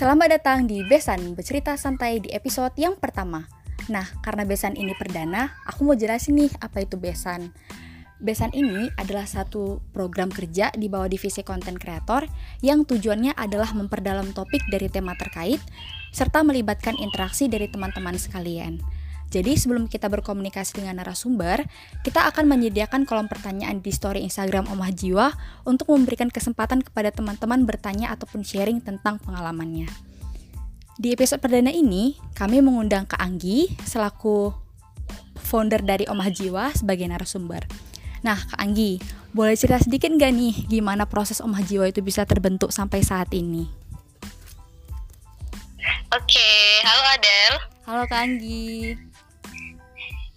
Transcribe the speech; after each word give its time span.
Selamat 0.00 0.32
datang 0.32 0.64
di 0.64 0.80
Besan 0.80 1.36
bercerita 1.36 1.76
santai 1.76 2.24
di 2.24 2.32
episode 2.32 2.72
yang 2.80 2.96
pertama. 2.96 3.44
Nah, 3.92 4.08
karena 4.24 4.48
Besan 4.48 4.72
ini 4.72 4.96
perdana, 4.96 5.52
aku 5.68 5.84
mau 5.84 5.92
jelasin 5.92 6.40
nih 6.40 6.48
apa 6.56 6.88
itu 6.88 6.96
Besan. 6.96 7.52
Besan 8.16 8.48
ini 8.56 8.88
adalah 8.96 9.28
satu 9.28 9.84
program 9.92 10.32
kerja 10.32 10.72
di 10.72 10.88
bawah 10.88 11.04
divisi 11.04 11.44
konten 11.44 11.76
kreator 11.76 12.24
yang 12.64 12.88
tujuannya 12.88 13.36
adalah 13.36 13.76
memperdalam 13.76 14.32
topik 14.32 14.64
dari 14.72 14.88
tema 14.88 15.12
terkait 15.20 15.60
serta 16.16 16.48
melibatkan 16.48 16.96
interaksi 16.96 17.52
dari 17.52 17.68
teman-teman 17.68 18.16
sekalian. 18.16 18.80
Jadi 19.30 19.54
sebelum 19.54 19.86
kita 19.86 20.10
berkomunikasi 20.10 20.82
dengan 20.82 20.98
narasumber, 20.98 21.62
kita 22.02 22.26
akan 22.34 22.50
menyediakan 22.50 23.06
kolom 23.06 23.30
pertanyaan 23.30 23.78
di 23.78 23.94
story 23.94 24.26
Instagram 24.26 24.66
Omah 24.66 24.90
Jiwa 24.90 25.30
untuk 25.62 25.86
memberikan 25.94 26.26
kesempatan 26.34 26.82
kepada 26.82 27.14
teman-teman 27.14 27.62
bertanya 27.62 28.10
ataupun 28.10 28.42
sharing 28.42 28.82
tentang 28.82 29.22
pengalamannya. 29.22 29.86
Di 30.98 31.14
episode 31.14 31.38
perdana 31.38 31.70
ini, 31.70 32.18
kami 32.34 32.58
mengundang 32.58 33.06
Kak 33.06 33.22
Anggi 33.22 33.70
selaku 33.86 34.50
founder 35.38 35.80
dari 35.80 36.10
Omah 36.10 36.28
Jiwa 36.34 36.74
sebagai 36.74 37.06
narasumber. 37.06 37.64
Nah, 38.26 38.36
Kak 38.36 38.58
Anggi, 38.58 38.98
boleh 39.30 39.54
cerita 39.54 39.78
sedikit 39.78 40.10
nggak 40.10 40.32
nih 40.34 40.54
gimana 40.66 41.06
proses 41.06 41.38
Omah 41.38 41.62
Jiwa 41.62 41.86
itu 41.86 42.02
bisa 42.02 42.26
terbentuk 42.26 42.74
sampai 42.74 43.06
saat 43.06 43.30
ini? 43.30 43.70
Oke, 46.10 46.50
halo 46.82 47.02
Adel. 47.14 47.54
Halo 47.86 48.02
Kak 48.10 48.20
Anggi. 48.26 49.09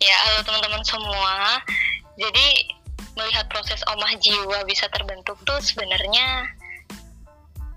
Ya, 0.04 0.20
halo 0.20 0.44
teman-teman 0.44 0.84
semua. 0.84 1.64
Jadi 2.20 2.76
melihat 3.16 3.48
proses 3.48 3.80
omah 3.88 4.12
jiwa 4.20 4.68
bisa 4.68 4.92
terbentuk 4.92 5.40
tuh 5.48 5.56
sebenarnya 5.64 6.44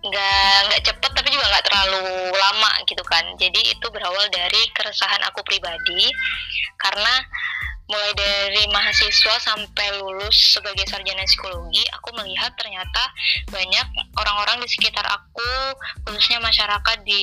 nggak 0.02 0.54
nggak 0.66 0.82
cepet 0.90 1.10
tapi 1.14 1.28
juga 1.30 1.46
nggak 1.46 1.70
terlalu 1.70 2.34
lama 2.34 2.82
gitu 2.90 2.98
kan. 3.06 3.22
Jadi 3.38 3.70
itu 3.70 3.86
berawal 3.94 4.26
dari 4.34 4.58
keresahan 4.74 5.22
aku 5.30 5.38
pribadi 5.46 6.10
karena 6.82 7.14
mulai 7.86 8.10
dari 8.18 8.66
mahasiswa 8.74 9.38
sampai 9.46 10.02
lulus 10.02 10.58
sebagai 10.58 10.82
sarjana 10.90 11.22
psikologi, 11.30 11.86
aku 11.94 12.10
melihat 12.18 12.50
ternyata 12.58 13.06
banyak 13.54 13.86
orang-orang 14.18 14.66
di 14.66 14.68
sekitar 14.74 15.06
aku, 15.06 15.78
khususnya 16.02 16.42
masyarakat 16.42 16.98
di 17.06 17.22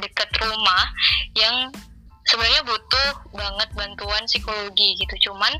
dekat 0.00 0.32
rumah 0.40 0.88
yang 1.36 1.68
sebenarnya 2.30 2.62
butuh 2.62 3.10
banget 3.34 3.68
bantuan 3.74 4.22
psikologi 4.30 4.94
gitu. 5.02 5.30
Cuman 5.30 5.50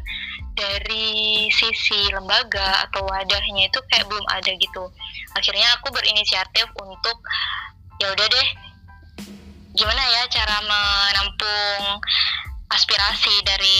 dari 0.55 1.51
sisi 1.51 2.07
lembaga 2.15 2.87
atau 2.87 3.03
wadahnya 3.11 3.67
itu 3.67 3.79
kayak 3.91 4.07
belum 4.07 4.27
ada 4.31 4.55
gitu. 4.55 4.87
Akhirnya 5.35 5.67
aku 5.79 5.91
berinisiatif 5.91 6.71
untuk 6.79 7.19
ya 7.99 8.15
udah 8.15 8.27
deh 8.31 8.49
gimana 9.71 10.03
ya 10.03 10.23
cara 10.31 10.57
menampung 10.67 12.03
aspirasi 12.71 13.35
dari 13.43 13.79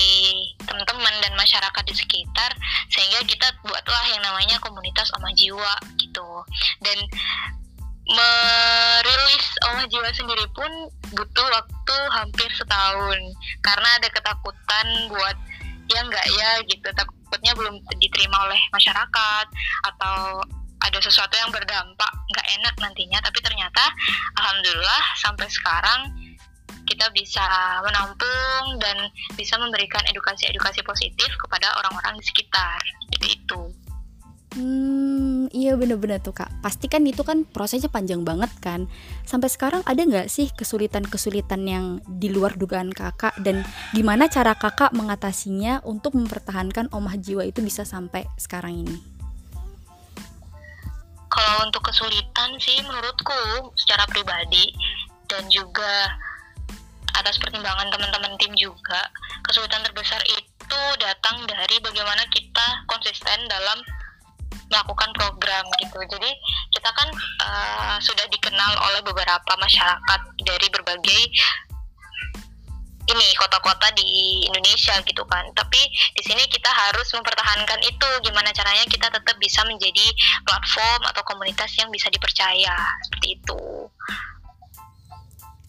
teman-teman 0.67 1.15
dan 1.23 1.33
masyarakat 1.39 1.85
di 1.87 1.95
sekitar 1.95 2.51
sehingga 2.91 3.23
kita 3.23 3.47
buatlah 3.63 4.05
yang 4.11 4.23
namanya 4.27 4.59
komunitas 4.59 5.15
Oma 5.15 5.31
Jiwa 5.39 5.79
gitu. 5.95 6.43
Dan 6.83 6.99
merilis 8.11 9.47
Oma 9.71 9.87
Jiwa 9.87 10.11
sendiri 10.11 10.47
pun 10.51 10.71
butuh 11.15 11.47
waktu 11.51 11.97
hampir 12.15 12.51
setahun. 12.55 13.19
Karena 13.63 13.89
ada 13.99 14.09
ketakutan 14.11 14.87
buat 15.11 15.37
ya 15.91 16.01
enggak 16.03 16.27
ya 16.35 16.51
gitu. 16.67 16.89
Takutnya 16.95 17.53
belum 17.55 17.79
diterima 18.03 18.51
oleh 18.51 18.61
masyarakat 18.75 19.47
atau 19.95 20.43
ada 20.81 20.99
sesuatu 20.99 21.37
yang 21.37 21.53
berdampak 21.55 22.13
nggak 22.35 22.47
enak 22.61 22.75
nantinya. 22.83 23.19
Tapi 23.23 23.39
ternyata 23.43 23.85
alhamdulillah 24.39 25.03
sampai 25.21 25.47
sekarang 25.47 26.01
kita 26.91 27.07
bisa 27.15 27.47
menampung 27.87 28.83
dan 28.83 29.07
bisa 29.39 29.55
memberikan 29.55 30.03
edukasi-edukasi 30.11 30.83
positif 30.83 31.31
kepada 31.39 31.71
orang-orang 31.79 32.19
di 32.19 32.25
sekitar. 32.27 32.81
Gitu 33.15 33.27
itu. 33.31 33.61
Hmm, 34.59 34.90
iya 35.51 35.75
bener-bener 35.75 36.23
tuh 36.23 36.35
kak. 36.35 36.51
Pasti 36.63 36.87
kan 36.87 37.03
itu 37.07 37.23
kan 37.27 37.43
prosesnya 37.47 37.91
panjang 37.91 38.23
banget 38.23 38.51
kan. 38.63 38.87
Sampai 39.27 39.51
sekarang 39.51 39.83
ada 39.87 40.01
nggak 40.03 40.31
sih 40.31 40.51
kesulitan-kesulitan 40.55 41.63
yang 41.67 41.85
di 42.07 42.31
luar 42.31 42.55
dugaan 42.55 42.91
kakak 42.95 43.35
dan 43.43 43.67
gimana 43.93 44.31
cara 44.31 44.55
kakak 44.55 44.95
mengatasinya 44.95 45.83
untuk 45.85 46.17
mempertahankan 46.17 46.89
omah 46.95 47.19
jiwa 47.19 47.47
itu 47.47 47.61
bisa 47.61 47.83
sampai 47.83 48.27
sekarang 48.39 48.87
ini? 48.87 48.97
Kalau 51.31 51.63
untuk 51.63 51.87
kesulitan 51.87 52.59
sih 52.59 52.83
menurutku 52.83 53.71
secara 53.79 54.03
pribadi 54.11 54.75
dan 55.31 55.47
juga 55.47 56.19
atas 57.15 57.39
pertimbangan 57.39 57.87
teman-teman 57.91 58.35
tim 58.39 58.51
juga, 58.59 58.99
kesulitan 59.47 59.83
terbesar 59.87 60.19
itu 60.27 60.83
datang 60.99 61.47
dari 61.47 61.79
bagaimana 61.83 62.23
kita 62.35 62.67
konsisten 62.91 63.47
dalam 63.47 63.79
melakukan 64.71 65.11
program 65.13 65.67
gitu. 65.83 65.99
Jadi 66.07 66.31
kita 66.71 66.91
kan 66.95 67.09
uh, 67.43 67.97
sudah 67.99 68.25
dikenal 68.31 68.73
oleh 68.91 69.03
beberapa 69.03 69.53
masyarakat 69.59 70.21
dari 70.47 70.67
berbagai 70.71 71.21
ini 73.11 73.27
kota-kota 73.35 73.91
di 73.99 74.47
Indonesia 74.47 74.95
gitu 75.03 75.27
kan. 75.27 75.43
Tapi 75.53 75.81
di 76.15 76.23
sini 76.23 76.47
kita 76.47 76.71
harus 76.71 77.11
mempertahankan 77.11 77.83
itu. 77.83 78.09
Gimana 78.23 78.55
caranya 78.55 78.87
kita 78.87 79.11
tetap 79.11 79.37
bisa 79.43 79.67
menjadi 79.67 80.07
platform 80.47 81.01
atau 81.11 81.23
komunitas 81.27 81.75
yang 81.75 81.91
bisa 81.91 82.07
dipercaya 82.07 82.79
seperti 83.11 83.43
itu. 83.43 83.63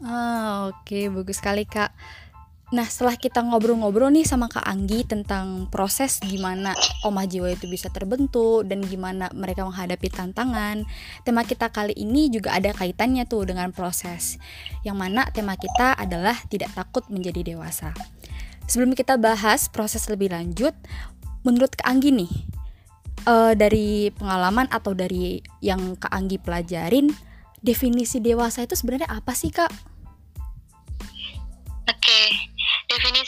Ah, 0.02 0.70
oke, 0.70 0.82
okay. 0.82 1.06
bagus 1.14 1.38
sekali 1.38 1.62
Kak. 1.66 1.94
Nah, 2.72 2.88
setelah 2.88 3.20
kita 3.20 3.44
ngobrol-ngobrol 3.44 4.16
nih 4.16 4.24
sama 4.24 4.48
Kak 4.48 4.64
Anggi 4.64 5.04
tentang 5.04 5.68
proses 5.68 6.24
gimana 6.24 6.72
Omah 7.04 7.28
Jiwa 7.28 7.52
itu 7.52 7.68
bisa 7.68 7.92
terbentuk 7.92 8.64
dan 8.64 8.80
gimana 8.88 9.28
mereka 9.36 9.68
menghadapi 9.68 10.08
tantangan, 10.08 10.88
tema 11.28 11.44
kita 11.44 11.68
kali 11.68 11.92
ini 12.00 12.32
juga 12.32 12.56
ada 12.56 12.72
kaitannya 12.72 13.28
tuh 13.28 13.44
dengan 13.44 13.76
proses. 13.76 14.40
Yang 14.88 14.98
mana 15.04 15.28
tema 15.36 15.60
kita 15.60 16.00
adalah 16.00 16.40
tidak 16.48 16.72
takut 16.72 17.04
menjadi 17.12 17.44
dewasa. 17.44 17.92
Sebelum 18.72 18.96
kita 18.96 19.20
bahas 19.20 19.68
proses 19.68 20.08
lebih 20.08 20.32
lanjut, 20.32 20.72
menurut 21.44 21.76
Kak 21.76 21.92
Anggi 21.92 22.16
nih, 22.16 22.32
uh, 23.28 23.52
dari 23.52 24.16
pengalaman 24.16 24.72
atau 24.72 24.96
dari 24.96 25.44
yang 25.60 26.00
Kak 26.00 26.16
Anggi 26.16 26.40
pelajarin, 26.40 27.12
definisi 27.60 28.24
dewasa 28.24 28.64
itu 28.64 28.80
sebenarnya 28.80 29.12
apa 29.12 29.36
sih, 29.36 29.52
Kak? 29.52 29.91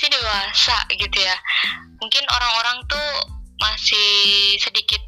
Definisi 0.04 0.20
dewasa 0.20 0.78
gitu 0.92 1.18
ya. 1.20 1.38
Mungkin 2.04 2.24
orang-orang 2.28 2.78
tuh 2.92 3.10
masih 3.64 4.60
sedikit 4.60 5.00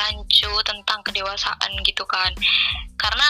rancu 0.00 0.48
tentang 0.64 1.04
kedewasaan 1.04 1.70
gitu 1.84 2.04
kan. 2.08 2.32
Karena 2.96 3.28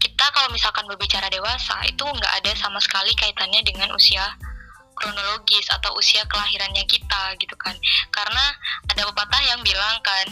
kita 0.00 0.24
kalau 0.32 0.48
misalkan 0.48 0.88
berbicara 0.88 1.28
dewasa 1.28 1.76
itu 1.84 2.00
nggak 2.00 2.32
ada 2.40 2.52
sama 2.56 2.80
sekali 2.80 3.12
kaitannya 3.12 3.60
dengan 3.60 3.92
usia 3.92 4.24
kronologis 4.96 5.68
atau 5.68 5.92
usia 6.00 6.24
kelahirannya 6.24 6.88
kita 6.88 7.36
gitu 7.36 7.56
kan. 7.60 7.76
Karena 8.08 8.44
ada 8.88 9.04
pepatah 9.12 9.42
yang 9.44 9.60
bilang 9.60 10.00
kan 10.00 10.26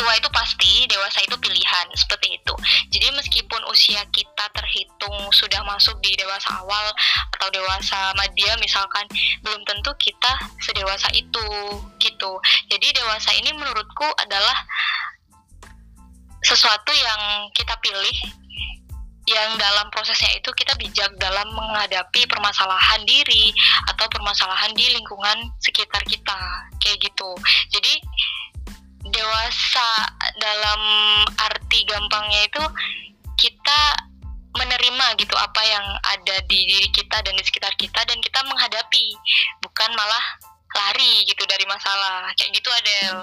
tua 0.00 0.16
itu 0.16 0.32
pasti, 0.32 0.88
dewasa 0.88 1.20
itu 1.20 1.36
pilihan, 1.36 1.86
seperti 1.92 2.40
itu. 2.40 2.54
Jadi 2.88 3.12
meskipun 3.12 3.60
usia 3.68 4.00
kita 4.08 4.48
terhitung 4.56 5.28
sudah 5.36 5.60
masuk 5.68 6.00
di 6.00 6.16
dewasa 6.16 6.64
awal 6.64 6.88
atau 7.36 7.48
dewasa 7.52 8.16
media 8.16 8.56
misalkan, 8.64 9.04
belum 9.44 9.60
tentu 9.68 9.92
kita 10.00 10.32
sedewasa 10.64 11.12
itu 11.12 11.44
gitu. 12.00 12.32
Jadi 12.72 12.88
dewasa 12.96 13.28
ini 13.36 13.52
menurutku 13.52 14.08
adalah 14.16 14.56
sesuatu 16.40 16.96
yang 16.96 17.52
kita 17.52 17.76
pilih 17.84 18.16
yang 19.28 19.54
dalam 19.60 19.86
prosesnya 19.92 20.32
itu 20.34 20.50
kita 20.56 20.72
bijak 20.80 21.12
dalam 21.20 21.46
menghadapi 21.52 22.24
permasalahan 22.26 23.04
diri 23.04 23.52
atau 23.92 24.08
permasalahan 24.10 24.72
di 24.74 24.90
lingkungan 24.96 25.38
sekitar 25.60 26.02
kita 26.08 26.40
kayak 26.82 26.98
gitu. 26.98 27.30
Jadi 27.70 28.00
dewasa 29.20 29.88
dalam 30.40 30.80
arti 31.36 31.84
gampangnya 31.84 32.48
itu 32.48 32.64
kita 33.36 33.80
menerima 34.56 35.06
gitu 35.20 35.36
apa 35.38 35.62
yang 35.62 35.86
ada 36.02 36.42
di 36.48 36.66
diri 36.66 36.88
kita 36.90 37.22
dan 37.22 37.36
di 37.38 37.44
sekitar 37.44 37.72
kita 37.78 38.00
dan 38.02 38.18
kita 38.18 38.40
menghadapi 38.48 39.14
bukan 39.62 39.90
malah 39.94 40.24
lari 40.74 41.26
gitu 41.28 41.44
dari 41.46 41.66
masalah. 41.68 42.32
Kayak 42.34 42.50
gitu 42.58 42.68
Adel. 42.70 43.16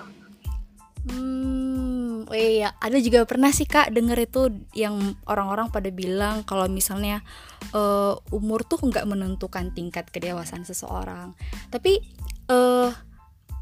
Hmm, 1.08 2.28
oh 2.28 2.36
iya, 2.36 2.76
ada 2.84 3.00
juga 3.00 3.24
pernah 3.24 3.52
sih 3.56 3.64
kak 3.68 3.96
denger 3.96 4.28
itu 4.28 4.52
yang 4.76 5.16
orang-orang 5.24 5.72
pada 5.72 5.88
bilang 5.88 6.44
kalau 6.44 6.68
misalnya 6.68 7.24
uh, 7.72 8.20
umur 8.36 8.68
tuh 8.68 8.80
nggak 8.84 9.08
menentukan 9.08 9.72
tingkat 9.72 10.12
kedewasaan 10.12 10.68
seseorang, 10.68 11.32
tapi 11.72 12.04
uh, 12.52 12.92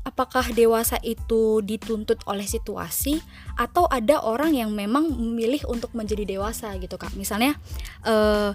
apakah 0.06 0.54
dewasa 0.54 1.02
itu 1.02 1.66
dituntut 1.66 2.22
oleh 2.30 2.46
situasi 2.46 3.19
atau 3.57 3.90
ada 3.90 4.22
orang 4.22 4.54
yang 4.54 4.69
memang 4.72 5.10
memilih 5.10 5.66
untuk 5.66 5.92
menjadi 5.98 6.24
dewasa 6.24 6.78
gitu 6.78 6.96
kak 6.96 7.18
misalnya 7.18 7.57
uh, 8.06 8.54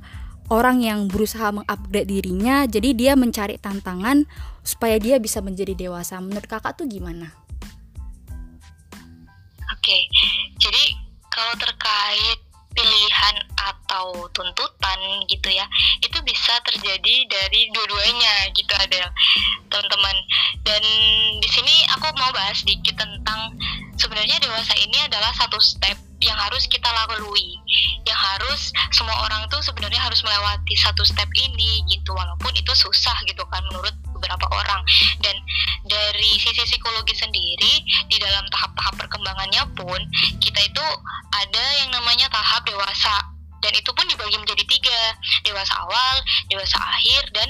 orang 0.48 0.80
yang 0.80 1.10
berusaha 1.10 1.50
mengupgrade 1.50 2.06
dirinya 2.06 2.64
jadi 2.70 2.94
dia 2.94 3.12
mencari 3.18 3.58
tantangan 3.58 4.24
supaya 4.62 4.96
dia 5.02 5.18
bisa 5.18 5.42
menjadi 5.42 5.74
dewasa 5.74 6.22
menurut 6.22 6.46
kakak 6.46 6.78
tuh 6.78 6.86
gimana? 6.86 7.34
Oke 9.74 9.98
jadi 10.56 10.84
kalau 11.30 11.54
terkait 11.58 12.39
atau 14.00 14.32
tuntutan 14.32 14.98
gitu 15.28 15.52
ya 15.52 15.68
itu 16.00 16.16
bisa 16.24 16.56
terjadi 16.64 17.16
dari 17.28 17.68
dua-duanya 17.68 18.48
gitu 18.56 18.72
ada 18.72 19.12
teman-teman. 19.68 20.16
Dan 20.64 20.82
di 21.36 21.48
sini 21.52 21.84
aku 21.92 22.08
mau 22.16 22.32
bahas 22.32 22.64
sedikit 22.64 22.96
tentang 22.96 23.52
sebenarnya 24.00 24.40
dewasa 24.40 24.72
ini 24.80 25.04
adalah 25.04 25.28
satu 25.36 25.60
step 25.60 26.00
yang 26.20 26.36
harus 26.36 26.68
kita 26.68 26.88
lalui 26.88 27.56
yang 28.04 28.16
harus 28.16 28.72
semua 28.92 29.24
orang 29.24 29.44
tuh 29.48 29.60
sebenarnya 29.64 30.00
harus 30.00 30.20
melewati 30.20 30.76
satu 30.76 31.00
step 31.04 31.28
ini 31.36 31.80
gitu 31.88 32.12
walaupun 32.12 32.52
itu 32.56 32.72
susah 32.72 33.16
gitu 33.28 33.44
kan 33.52 33.60
menurut 33.68 33.92
beberapa 34.16 34.46
orang. 34.52 34.80
Dan 35.20 35.36
dari 35.84 36.36
sisi 36.40 36.64
psikologi 36.64 37.16
sendiri 37.16 37.84
di 38.08 38.16
dalam 38.20 38.44
tahap-tahap 38.52 39.00
perkembangannya 39.00 39.64
pun 39.76 40.00
kita 40.40 40.60
itu 40.60 40.86
ada 41.32 41.64
yang 41.80 41.90
namanya 41.92 42.28
tahap 42.28 42.64
dewasa 42.68 43.29
dan 43.60 43.72
itu 43.76 43.90
pun 43.92 44.04
dibagi 44.08 44.36
menjadi 44.40 44.64
tiga. 44.64 45.00
Dewasa 45.44 45.72
awal 45.76 46.16
dewasa 46.48 46.76
akhir 46.80 47.28
dan 47.36 47.48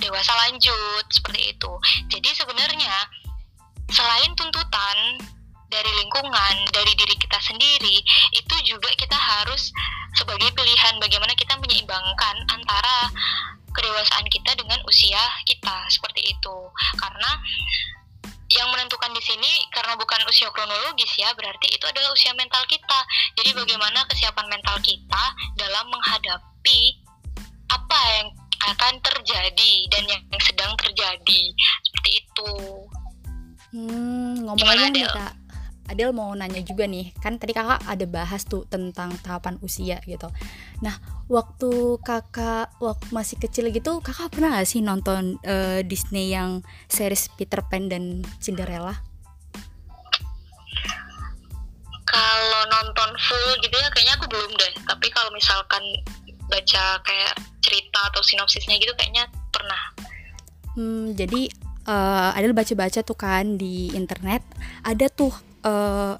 dewasa 0.00 0.32
lanjut. 0.48 1.04
Seperti 1.12 1.52
itu. 1.56 1.72
Jadi 2.08 2.28
sebenarnya 2.32 2.94
selain 3.92 4.32
tuntutan 4.36 5.20
dari 5.72 5.88
lingkungan, 6.04 6.54
dari 6.68 6.92
diri 6.92 7.16
kita 7.16 7.40
sendiri, 7.40 7.96
itu 8.36 8.54
juga 8.68 8.92
kita 8.92 9.16
harus 9.16 9.72
sebagai 10.12 10.52
pilihan 10.52 11.00
bagaimana 11.00 11.32
kita 11.32 11.56
menyeimbangkan 11.56 12.36
antara 12.52 13.08
kedewasaan 13.72 14.28
kita 14.28 14.52
dengan 14.56 14.80
usia 14.84 15.20
kita. 15.48 15.88
Seperti 15.88 16.36
itu. 16.36 16.56
Karena 17.00 17.40
menentukan 19.02 19.18
di 19.18 19.22
sini 19.26 19.52
karena 19.74 19.98
bukan 19.98 20.20
usia 20.30 20.46
kronologis 20.54 21.10
ya, 21.18 21.34
berarti 21.34 21.66
itu 21.74 21.82
adalah 21.90 22.14
usia 22.14 22.30
mental 22.38 22.62
kita. 22.70 23.00
Jadi 23.34 23.50
bagaimana 23.50 24.06
kesiapan 24.06 24.46
mental 24.46 24.78
kita 24.78 25.24
dalam 25.58 25.90
menghadapi 25.90 26.80
apa 27.66 28.00
yang 28.14 28.28
akan 28.62 28.94
terjadi 29.02 29.72
dan 29.90 30.02
yang 30.06 30.22
sedang 30.38 30.70
terjadi 30.78 31.42
seperti 31.82 32.10
itu. 32.22 32.50
Hmm, 33.74 34.46
ngomong-ngomong 34.46 34.94
nih 34.94 35.08
kak, 35.10 35.32
Adel 35.90 36.14
mau 36.14 36.30
nanya 36.32 36.62
juga 36.62 36.86
nih, 36.86 37.10
kan 37.18 37.36
tadi 37.36 37.50
kakak 37.50 37.82
ada 37.84 38.06
bahas 38.06 38.46
tuh 38.46 38.62
tentang 38.70 39.10
tahapan 39.20 39.58
usia 39.60 39.98
gitu. 40.06 40.30
Nah, 40.80 40.94
waktu 41.26 41.98
kakak 42.00 42.70
waktu 42.78 43.06
masih 43.10 43.36
kecil 43.42 43.68
gitu, 43.74 43.98
kakak 43.98 44.30
pernah 44.30 44.56
gak 44.56 44.68
sih 44.70 44.80
nonton 44.80 45.42
uh, 45.42 45.82
Disney 45.82 46.30
yang 46.30 46.62
series 46.86 47.28
Peter 47.34 47.60
Pan 47.66 47.90
dan 47.90 48.22
Cinderella? 48.38 48.94
Kalau 52.06 52.62
nonton 52.68 53.10
full 53.18 53.48
gitu 53.64 53.76
ya, 53.76 53.88
kayaknya 53.90 54.14
aku 54.20 54.26
belum 54.30 54.52
deh. 54.54 54.72
Tapi 54.84 55.06
kalau 55.10 55.32
misalkan 55.34 55.82
baca 56.46 57.00
kayak 57.02 57.34
cerita 57.64 58.00
atau 58.12 58.20
sinopsisnya 58.20 58.76
gitu, 58.78 58.92
kayaknya 58.94 59.26
pernah. 59.50 59.80
Hmm, 60.76 61.12
jadi 61.16 61.52
uh, 61.88 62.36
Adel 62.36 62.56
baca-baca 62.56 63.00
tuh 63.04 63.16
kan 63.16 63.56
di 63.58 63.92
internet, 63.96 64.44
ada 64.84 65.08
tuh 65.08 65.32
uh, 65.62 66.18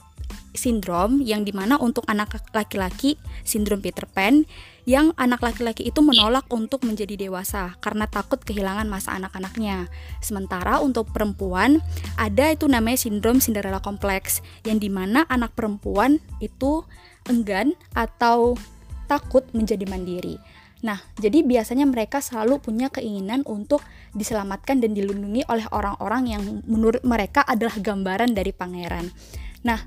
sindrom 0.53 1.25
yang 1.25 1.43
di 1.49 1.53
mana 1.53 1.81
untuk 1.81 2.05
anak 2.09 2.37
laki-laki 2.53 3.17
sindrom 3.43 3.81
Peter 3.81 4.05
Pan 4.05 4.45
yang 4.85 5.15
anak 5.15 5.41
laki-laki 5.41 5.87
itu 5.87 6.03
menolak 6.03 6.45
untuk 6.51 6.83
menjadi 6.83 7.15
dewasa 7.15 7.79
karena 7.79 8.11
takut 8.11 8.43
kehilangan 8.43 8.85
masa 8.91 9.15
anak-anaknya. 9.15 9.87
Sementara 10.19 10.83
untuk 10.83 11.09
perempuan 11.15 11.79
ada 12.19 12.51
itu 12.51 12.67
namanya 12.67 12.99
sindrom 12.99 13.39
Cinderella 13.39 13.79
kompleks 13.79 14.43
yang 14.67 14.83
di 14.83 14.91
mana 14.91 15.25
anak 15.31 15.55
perempuan 15.55 16.19
itu 16.43 16.83
enggan 17.31 17.79
atau 17.95 18.59
takut 19.07 19.47
menjadi 19.55 19.87
mandiri. 19.87 20.37
Nah, 20.83 20.99
jadi 21.15 21.47
biasanya 21.47 21.87
mereka 21.87 22.19
selalu 22.19 22.59
punya 22.59 22.91
keinginan 22.91 23.47
untuk 23.47 23.83
diselamatkan 24.19 24.83
dan 24.83 24.99
dilindungi 24.99 25.47
oleh 25.47 25.67
orang-orang 25.71 26.23
yang 26.27 26.43
menurut 26.67 27.07
mereka 27.07 27.47
adalah 27.47 27.79
gambaran 27.79 28.35
dari 28.35 28.51
pangeran. 28.51 29.07
Nah, 29.63 29.79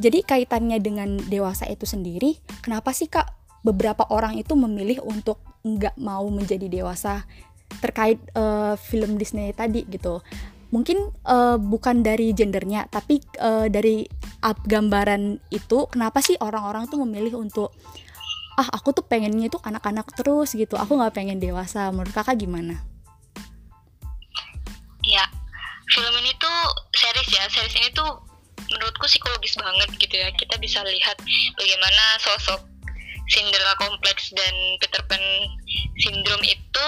jadi 0.00 0.24
kaitannya 0.24 0.80
dengan 0.80 1.20
dewasa 1.20 1.68
itu 1.68 1.84
sendiri, 1.84 2.40
kenapa 2.64 2.96
sih 2.96 3.12
Kak 3.12 3.28
beberapa 3.60 4.08
orang 4.08 4.40
itu 4.40 4.56
memilih 4.56 5.04
untuk 5.04 5.44
nggak 5.60 6.00
mau 6.00 6.24
menjadi 6.32 6.72
dewasa 6.72 7.28
terkait 7.84 8.16
uh, 8.32 8.80
film 8.80 9.20
Disney 9.20 9.52
tadi 9.52 9.84
gitu? 9.92 10.24
Mungkin 10.70 11.10
uh, 11.26 11.58
bukan 11.58 12.00
dari 12.00 12.30
gendernya, 12.30 12.86
tapi 12.88 13.20
uh, 13.42 13.66
dari 13.66 14.06
gambaran 14.40 15.52
itu, 15.52 15.84
kenapa 15.90 16.22
sih 16.22 16.38
orang-orang 16.38 16.86
tuh 16.88 17.02
memilih 17.04 17.42
untuk 17.42 17.74
ah 18.60 18.68
aku 18.76 18.92
tuh 18.92 19.00
pengennya 19.00 19.48
tuh 19.48 19.64
anak-anak 19.64 20.12
terus 20.12 20.52
gitu. 20.52 20.76
Aku 20.76 21.00
nggak 21.00 21.16
pengen 21.16 21.40
dewasa. 21.40 21.88
Menurut 21.88 22.12
kakak 22.12 22.36
gimana? 22.36 22.76
Ya 25.00 25.24
film 25.96 26.14
ini 26.20 26.32
tuh 26.36 26.60
series 26.92 27.30
ya. 27.32 27.44
Series 27.48 27.76
ini 27.80 27.88
tuh 27.96 28.20
menurutku 28.68 29.08
psikologis 29.08 29.56
banget 29.56 29.88
gitu 29.96 30.14
ya. 30.14 30.28
Kita 30.36 30.60
bisa 30.60 30.84
lihat 30.84 31.16
bagaimana 31.56 32.04
sosok 32.20 32.60
Cinderella 33.32 33.74
Complex 33.80 34.28
dan 34.36 34.54
Peter 34.82 35.00
Pan 35.08 35.22
Syndrome 36.02 36.44
itu 36.44 36.86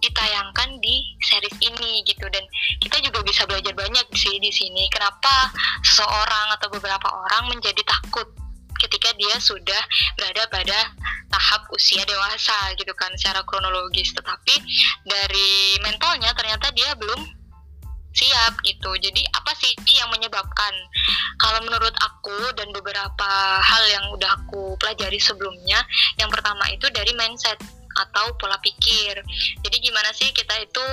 ditayangkan 0.00 0.80
di 0.80 1.02
series 1.26 1.58
ini 1.60 2.06
gitu. 2.06 2.24
Dan 2.30 2.46
kita 2.80 3.02
juga 3.04 3.20
bisa 3.26 3.44
belajar 3.50 3.74
banyak 3.74 4.06
sih 4.14 4.38
di 4.38 4.54
sini. 4.54 4.86
Kenapa 4.94 5.50
seseorang 5.84 6.56
atau 6.56 6.70
beberapa 6.70 7.10
orang 7.10 7.50
menjadi 7.52 7.82
takut 7.82 8.30
ketika 8.80 9.12
dia 9.14 9.36
sudah 9.36 9.82
berada 10.16 10.48
pada 10.48 10.78
tahap 11.30 11.68
usia 11.76 12.02
dewasa 12.08 12.72
gitu 12.80 12.90
kan 12.96 13.12
secara 13.20 13.44
kronologis. 13.44 14.10
Tetapi 14.16 14.54
dari 15.04 15.78
mentalnya 15.84 16.32
ternyata 16.32 16.72
dia 16.72 16.96
belum 16.96 17.20
siap 18.10 18.58
gitu. 18.66 18.90
Jadi 18.98 19.22
apa 19.30 19.52
sih 19.54 19.70
yang 19.94 20.10
menyebabkan? 20.10 20.74
Kalau 21.38 21.62
menurut 21.62 21.94
aku 22.02 22.52
dan 22.58 22.68
beberapa 22.74 23.30
hal 23.62 23.82
yang 23.88 24.04
udah 24.16 24.30
aku 24.42 24.74
pelajari 24.82 25.16
sebelumnya 25.22 25.80
yang 26.18 26.28
pertama 26.28 26.66
itu 26.68 26.90
dari 26.90 27.14
mindset 27.14 27.56
atau 27.90 28.34
pola 28.38 28.58
pikir. 28.62 29.18
Jadi 29.62 29.76
gimana 29.82 30.10
sih 30.14 30.30
kita 30.30 30.54
itu 30.62 30.84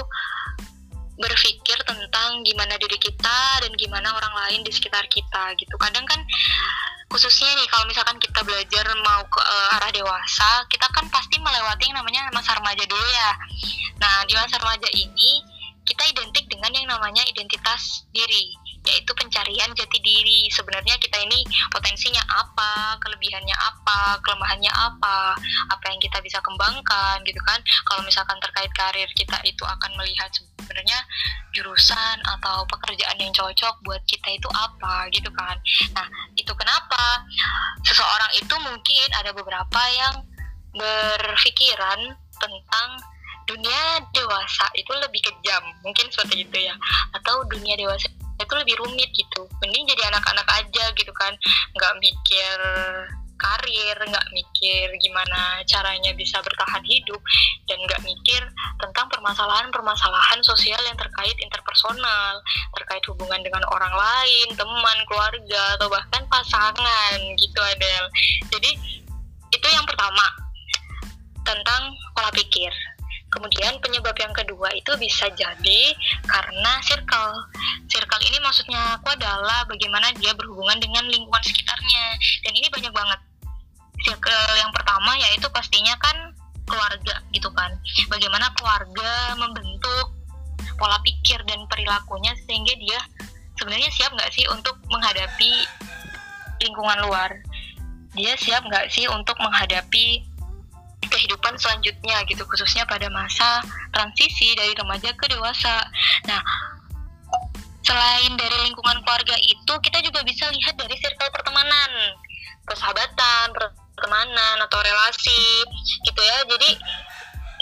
berpikir 1.18 1.78
tentang 1.82 2.46
gimana 2.46 2.78
diri 2.78 2.98
kita 3.02 3.40
dan 3.66 3.72
gimana 3.74 4.14
orang 4.14 4.34
lain 4.46 4.62
di 4.62 4.70
sekitar 4.70 5.10
kita 5.10 5.58
gitu. 5.58 5.74
Kadang 5.82 6.06
kan 6.06 6.22
khususnya 7.10 7.50
nih 7.58 7.68
kalau 7.72 7.90
misalkan 7.90 8.18
kita 8.22 8.46
belajar 8.46 8.86
mau 9.02 9.26
ke 9.26 9.42
uh, 9.42 9.76
arah 9.80 9.90
dewasa 9.90 10.68
kita 10.70 10.86
kan 10.94 11.08
pasti 11.10 11.40
melewati 11.42 11.90
yang 11.90 11.98
namanya 11.98 12.30
masa 12.30 12.54
remaja 12.54 12.86
dulu 12.86 13.08
ya. 13.10 13.32
Nah 13.98 14.24
di 14.30 14.34
masa 14.38 14.62
remaja 14.62 14.88
ini 14.94 15.42
kita 15.88 16.04
identik 16.12 16.46
dengan 16.52 16.72
yang 16.76 16.88
namanya 16.92 17.24
identitas 17.26 18.06
diri 18.12 18.54
yaitu 18.88 19.12
pencarian 19.14 19.70
jati 19.76 20.00
diri. 20.00 20.48
Sebenarnya 20.50 20.96
kita 20.98 21.20
ini 21.20 21.44
potensinya 21.70 22.24
apa 22.32 22.96
kelebihannya 23.04 23.54
apa 23.54 24.24
kelemahannya 24.24 24.72
apa 24.72 25.36
apa 25.72 25.86
yang 25.92 26.00
kita 26.00 26.24
bisa 26.24 26.40
kembangkan 26.40 27.20
gitu 27.28 27.40
kan. 27.44 27.60
Kalau 27.84 28.02
misalkan 28.08 28.40
terkait 28.40 28.72
karir 28.72 29.10
kita 29.14 29.38
itu 29.44 29.64
akan 29.68 29.92
melihat 30.00 30.32
sebenarnya 30.32 31.00
jurusan 31.56 32.18
atau 32.38 32.64
pekerjaan 32.68 33.18
yang 33.20 33.34
cocok 33.34 33.76
buat 33.84 34.04
kita 34.08 34.28
itu 34.32 34.48
apa 34.52 35.08
gitu 35.12 35.30
kan. 35.36 35.58
Nah 35.96 36.08
itu 36.36 36.54
kenapa? 36.56 37.24
Seseorang 37.84 38.32
itu 38.36 38.56
mungkin 38.64 39.08
ada 39.16 39.32
beberapa 39.36 39.82
yang 39.92 40.16
berpikiran 40.78 42.14
tentang 42.38 42.90
dunia 43.48 44.04
dewasa 44.12 44.68
itu 44.76 44.92
lebih 44.92 45.24
kejam 45.24 45.64
mungkin 45.82 46.12
seperti 46.12 46.44
itu 46.44 46.58
ya. 46.68 46.76
Atau 47.16 47.48
dunia 47.48 47.80
dewasa 47.80 48.12
itu 48.38 48.54
lebih 48.54 48.76
rumit 48.80 49.10
gitu. 49.14 49.50
Mending 49.62 49.86
jadi 49.90 50.14
anak-anak 50.14 50.48
aja 50.54 50.86
gitu 50.94 51.14
kan. 51.14 51.34
Nggak 51.74 51.94
mikir 52.02 52.58
karir 53.38 53.98
nggak 54.02 54.28
mikir 54.34 54.90
gimana 54.98 55.62
caranya 55.70 56.12
bisa 56.18 56.42
bertahan 56.42 56.82
hidup 56.84 57.22
dan 57.70 57.78
nggak 57.86 58.02
mikir 58.02 58.42
tentang 58.82 59.06
permasalahan-permasalahan 59.14 60.42
sosial 60.42 60.82
yang 60.84 60.98
terkait 60.98 61.38
interpersonal 61.38 62.42
terkait 62.74 63.06
hubungan 63.08 63.40
dengan 63.46 63.62
orang 63.70 63.94
lain 63.94 64.48
teman 64.58 65.00
keluarga 65.06 65.78
atau 65.78 65.88
bahkan 65.88 66.26
pasangan 66.28 67.18
gitu 67.38 67.60
Adel 67.62 68.06
jadi 68.50 68.72
itu 69.54 69.68
yang 69.70 69.86
pertama 69.86 70.26
tentang 71.46 71.94
pola 72.18 72.34
pikir 72.34 72.74
Kemudian 73.28 73.76
penyebab 73.84 74.16
yang 74.16 74.32
kedua 74.32 74.72
itu 74.72 74.92
bisa 74.96 75.28
jadi 75.36 75.82
karena 76.24 76.72
circle. 76.84 77.34
Circle 77.92 78.24
ini 78.24 78.40
maksudnya 78.40 78.96
aku 78.96 79.12
adalah 79.12 79.68
bagaimana 79.68 80.16
dia 80.16 80.32
berhubungan 80.32 80.80
dengan 80.80 81.04
lingkungan 81.12 81.44
sekitarnya. 81.44 82.06
Dan 82.48 82.54
ini 82.56 82.68
banyak 82.72 82.94
banget. 82.96 83.20
Circle 84.08 84.56
yang 84.56 84.72
pertama 84.72 85.12
yaitu 85.20 85.48
pastinya 85.52 85.92
kan 86.00 86.32
keluarga 86.68 87.16
gitu 87.32 87.50
kan. 87.56 87.72
Bagaimana 88.12 88.52
keluarga 88.56 89.36
membentuk 89.40 90.16
pola 90.80 91.00
pikir 91.04 91.42
dan 91.48 91.64
perilakunya 91.72 92.32
sehingga 92.48 92.76
dia 92.80 93.00
sebenarnya 93.58 93.90
siap 93.92 94.14
nggak 94.14 94.32
sih 94.36 94.46
untuk 94.52 94.76
menghadapi 94.92 95.52
lingkungan 96.64 97.00
luar? 97.08 97.32
Dia 98.16 98.36
siap 98.36 98.68
nggak 98.68 98.88
sih 98.92 99.08
untuk 99.08 99.36
menghadapi 99.40 100.27
kehidupan 101.10 101.56
selanjutnya 101.60 102.24
gitu 102.28 102.44
khususnya 102.46 102.84
pada 102.88 103.08
masa 103.10 103.64
transisi 103.92 104.54
dari 104.56 104.72
remaja 104.76 105.12
ke 105.16 105.26
dewasa. 105.32 105.84
Nah 106.28 106.42
selain 107.84 108.36
dari 108.36 108.58
lingkungan 108.68 109.00
keluarga 109.04 109.36
itu 109.40 109.74
kita 109.80 110.04
juga 110.04 110.20
bisa 110.28 110.52
lihat 110.52 110.76
dari 110.76 110.96
circle 111.00 111.32
pertemanan 111.32 111.92
persahabatan 112.68 113.56
pertemanan 113.98 114.62
atau 114.68 114.80
relasi 114.84 115.66
gitu 116.06 116.22
ya. 116.22 116.38
Jadi 116.46 116.72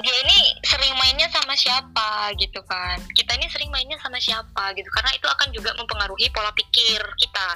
dia 0.03 0.15
ini 0.27 0.37
sering 0.67 0.91
mainnya 0.99 1.31
sama 1.31 1.55
siapa 1.55 2.35
gitu 2.35 2.59
kan. 2.67 2.99
Kita 3.15 3.31
ini 3.39 3.47
sering 3.47 3.71
mainnya 3.71 3.95
sama 4.03 4.19
siapa 4.19 4.75
gitu 4.75 4.91
karena 4.91 5.11
itu 5.15 5.23
akan 5.23 5.47
juga 5.55 5.71
mempengaruhi 5.79 6.27
pola 6.35 6.51
pikir 6.51 6.99
kita. 6.99 7.49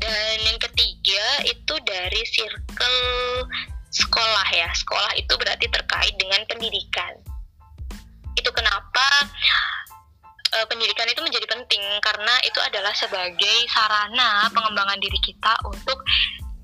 Dan 0.00 0.40
yang 0.48 0.56
ketiga 0.56 1.44
itu 1.44 1.74
dari 1.84 2.22
circle 2.24 3.02
sekolah 3.94 4.48
ya. 4.50 4.68
Sekolah 4.74 5.14
itu 5.14 5.32
berarti 5.38 5.66
terkait 5.70 6.14
dengan 6.18 6.42
pendidikan. 6.50 7.14
Itu 8.34 8.50
kenapa 8.50 9.06
uh, 10.58 10.66
pendidikan 10.66 11.06
itu 11.06 11.22
menjadi 11.22 11.46
penting? 11.46 11.82
Karena 12.02 12.34
itu 12.42 12.58
adalah 12.58 12.90
sebagai 12.92 13.56
sarana 13.70 14.50
pengembangan 14.50 14.98
diri 14.98 15.18
kita 15.22 15.54
untuk 15.70 16.02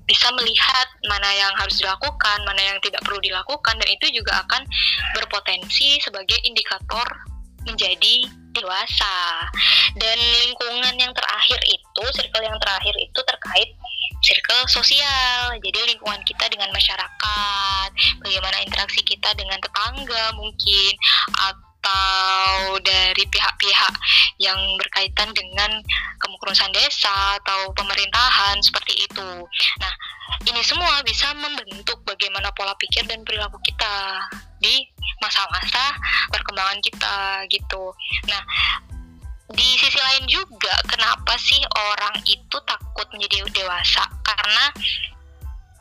bisa 0.03 0.27
melihat 0.35 0.91
mana 1.07 1.29
yang 1.39 1.53
harus 1.55 1.79
dilakukan, 1.79 2.43
mana 2.43 2.59
yang 2.59 2.77
tidak 2.83 2.99
perlu 3.07 3.23
dilakukan, 3.23 3.79
dan 3.79 3.87
itu 3.87 4.11
juga 4.11 4.43
akan 4.43 4.67
berpotensi 5.15 6.03
sebagai 6.03 6.35
indikator 6.43 7.07
menjadi 7.63 8.27
dewasa. 8.51 9.47
Dan 9.95 10.17
lingkungan 10.19 10.99
yang 10.99 11.15
terakhir 11.15 11.63
itu, 11.63 12.03
circle 12.11 12.43
yang 12.43 12.59
terakhir 12.59 12.91
itu 12.99 13.19
terkait 13.23 13.71
circle 14.21 14.63
sosial. 14.69 15.57
Jadi 15.59 15.93
lingkungan 15.93 16.21
kita 16.23 16.47
dengan 16.47 16.69
masyarakat, 16.71 17.89
bagaimana 18.21 18.57
interaksi 18.63 19.01
kita 19.01 19.33
dengan 19.35 19.57
tetangga 19.59 20.33
mungkin, 20.37 20.93
atau 21.37 22.77
dari 22.85 23.25
pihak-pihak 23.25 23.93
yang 24.37 24.57
berkaitan 24.77 25.33
dengan 25.33 25.81
kemukurusan 26.21 26.69
desa 26.71 27.41
atau 27.41 27.73
pemerintahan 27.73 28.61
seperti 28.61 29.09
itu. 29.09 29.29
Nah, 29.81 29.93
ini 30.45 30.61
semua 30.61 31.01
bisa 31.01 31.33
membentuk 31.33 32.05
bagaimana 32.05 32.53
pola 32.53 32.77
pikir 32.77 33.05
dan 33.09 33.25
perilaku 33.25 33.57
kita 33.65 34.21
di 34.61 34.85
masa-masa 35.21 35.97
perkembangan 36.29 36.79
kita 36.85 37.45
gitu. 37.49 37.93
Nah, 38.29 38.41
di 39.51 39.69
sisi 39.79 39.99
lain 39.99 40.25
juga 40.27 40.73
kenapa 40.87 41.35
sih 41.39 41.59
orang 41.91 42.15
itu 42.23 42.57
takut 42.63 43.07
menjadi 43.11 43.43
dewasa? 43.51 44.03
Karena 44.23 44.65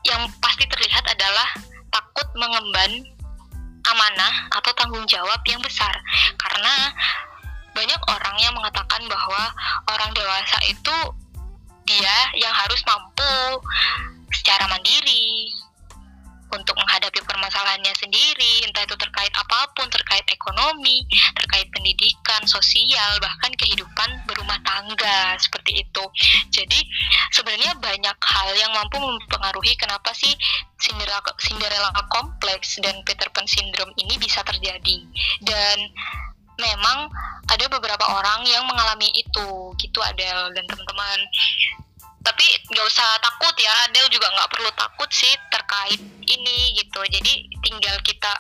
yang 0.07 0.27
pasti 0.41 0.65
terlihat 0.67 1.05
adalah 1.07 1.49
takut 1.93 2.27
mengemban 2.39 3.05
amanah 3.85 4.49
atau 4.55 4.71
tanggung 4.77 5.05
jawab 5.09 5.41
yang 5.49 5.61
besar 5.65 5.93
karena 6.37 6.93
banyak 7.73 8.01
orang 8.13 8.37
yang 8.43 8.53
mengatakan 8.53 9.01
bahwa 9.09 9.43
orang 9.89 10.11
dewasa 10.13 10.59
itu 10.69 10.97
dia 11.89 12.17
yang 12.37 12.53
harus 12.53 12.81
mampu 12.85 13.35
secara 14.31 14.69
mandiri 14.69 15.51
untuk 16.51 16.75
menghadapi 16.77 17.21
permasalahannya 17.23 17.95
sendiri, 17.97 18.67
entah 18.67 18.83
itu 18.83 18.97
terkait 18.99 19.31
apa 19.35 19.71
pun, 19.75 19.87
terkait 19.89 20.27
ekonomi, 20.31 21.07
terkait 21.39 21.71
pendidikan, 21.71 22.43
sosial, 22.47 23.19
bahkan 23.23 23.53
kehidupan 23.55 24.27
berumah 24.27 24.59
tangga 24.67 25.39
seperti 25.39 25.87
itu. 25.87 26.05
Jadi 26.51 26.79
sebenarnya 27.31 27.79
banyak 27.79 28.17
hal 28.19 28.51
yang 28.59 28.73
mampu 28.75 28.99
mempengaruhi 28.99 29.75
kenapa 29.79 30.11
sih 30.13 30.35
Cinderella, 30.81 31.23
Cinderella 31.39 31.91
kompleks 32.11 32.81
dan 32.83 32.99
Peter 33.07 33.29
Pan 33.31 33.47
syndrome 33.47 33.95
ini 34.01 34.17
bisa 34.19 34.43
terjadi. 34.43 35.07
Dan 35.45 35.77
memang 36.61 37.09
ada 37.49 37.67
beberapa 37.73 38.05
orang 38.13 38.45
yang 38.45 38.63
mengalami 38.69 39.09
itu, 39.17 39.73
gitu 39.81 39.99
Adele 40.05 40.53
dan 40.53 40.65
teman-teman 40.69 41.19
tapi 42.21 42.45
nggak 42.69 42.87
usah 42.87 43.09
takut 43.25 43.55
ya 43.57 43.73
Adel 43.89 44.07
juga 44.13 44.29
nggak 44.29 44.51
perlu 44.53 44.71
takut 44.77 45.09
sih 45.09 45.33
terkait 45.49 46.01
ini 46.29 46.57
gitu. 46.77 47.01
Jadi 47.09 47.49
tinggal 47.65 47.97
kita 48.05 48.33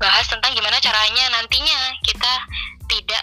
bahas 0.00 0.26
tentang 0.26 0.56
gimana 0.56 0.80
caranya 0.82 1.30
nantinya 1.36 1.94
kita 2.02 2.32
tidak 2.88 3.22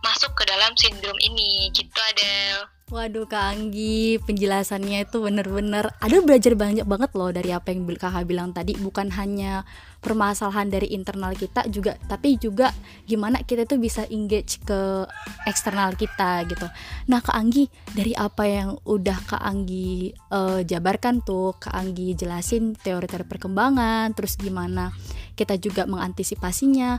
masuk 0.00 0.32
ke 0.34 0.44
dalam 0.48 0.72
sindrom 0.80 1.16
ini. 1.20 1.68
Gitu 1.76 1.98
Adel. 2.14 2.64
Waduh 2.88 3.28
Kak 3.28 3.52
Anggi, 3.52 4.16
penjelasannya 4.24 5.04
itu 5.04 5.20
bener-bener. 5.20 5.92
Ada 6.00 6.24
belajar 6.24 6.56
banyak 6.56 6.88
banget 6.88 7.10
loh 7.12 7.28
dari 7.28 7.52
apa 7.52 7.68
yang 7.68 7.84
kakak 7.84 8.24
bilang 8.24 8.56
tadi. 8.56 8.72
Bukan 8.80 9.12
hanya 9.12 9.68
permasalahan 9.98 10.70
dari 10.70 10.94
internal 10.94 11.34
kita 11.34 11.66
juga 11.68 11.98
Tapi 12.06 12.38
juga 12.38 12.70
gimana 13.04 13.42
kita 13.42 13.66
tuh 13.66 13.82
bisa 13.82 14.06
engage 14.08 14.62
ke 14.62 15.04
eksternal 15.44 15.94
kita 15.98 16.46
gitu. 16.46 16.66
Nah 17.10 17.18
Kak 17.18 17.34
Anggi, 17.34 17.66
dari 17.92 18.14
apa 18.14 18.44
yang 18.46 18.78
udah 18.86 19.18
Kak 19.26 19.42
Anggi 19.42 20.14
uh, 20.30 20.62
jabarkan 20.62 21.20
tuh 21.26 21.58
Kak 21.58 21.74
Anggi 21.74 22.14
jelasin 22.14 22.78
teori-teori 22.78 23.26
perkembangan 23.26 24.14
Terus 24.14 24.38
gimana 24.38 24.90
kita 25.38 25.58
juga 25.58 25.84
mengantisipasinya. 25.86 26.98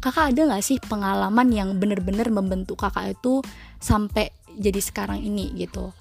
Kakak 0.00 0.32
ada 0.32 0.56
gak 0.56 0.64
sih 0.64 0.80
pengalaman 0.80 1.52
yang 1.52 1.76
bener-bener 1.76 2.32
membentuk 2.32 2.80
kakak 2.80 3.20
itu 3.20 3.44
sampai 3.76 4.32
jadi 4.56 4.80
sekarang 4.80 5.20
ini 5.20 5.52
gitu? 5.60 5.92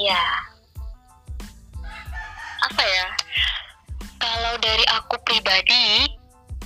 Ya 0.00 0.16
apa 2.64 2.80
ya 2.80 3.06
kalau 4.34 4.58
dari 4.58 4.82
aku 4.90 5.14
pribadi 5.22 6.10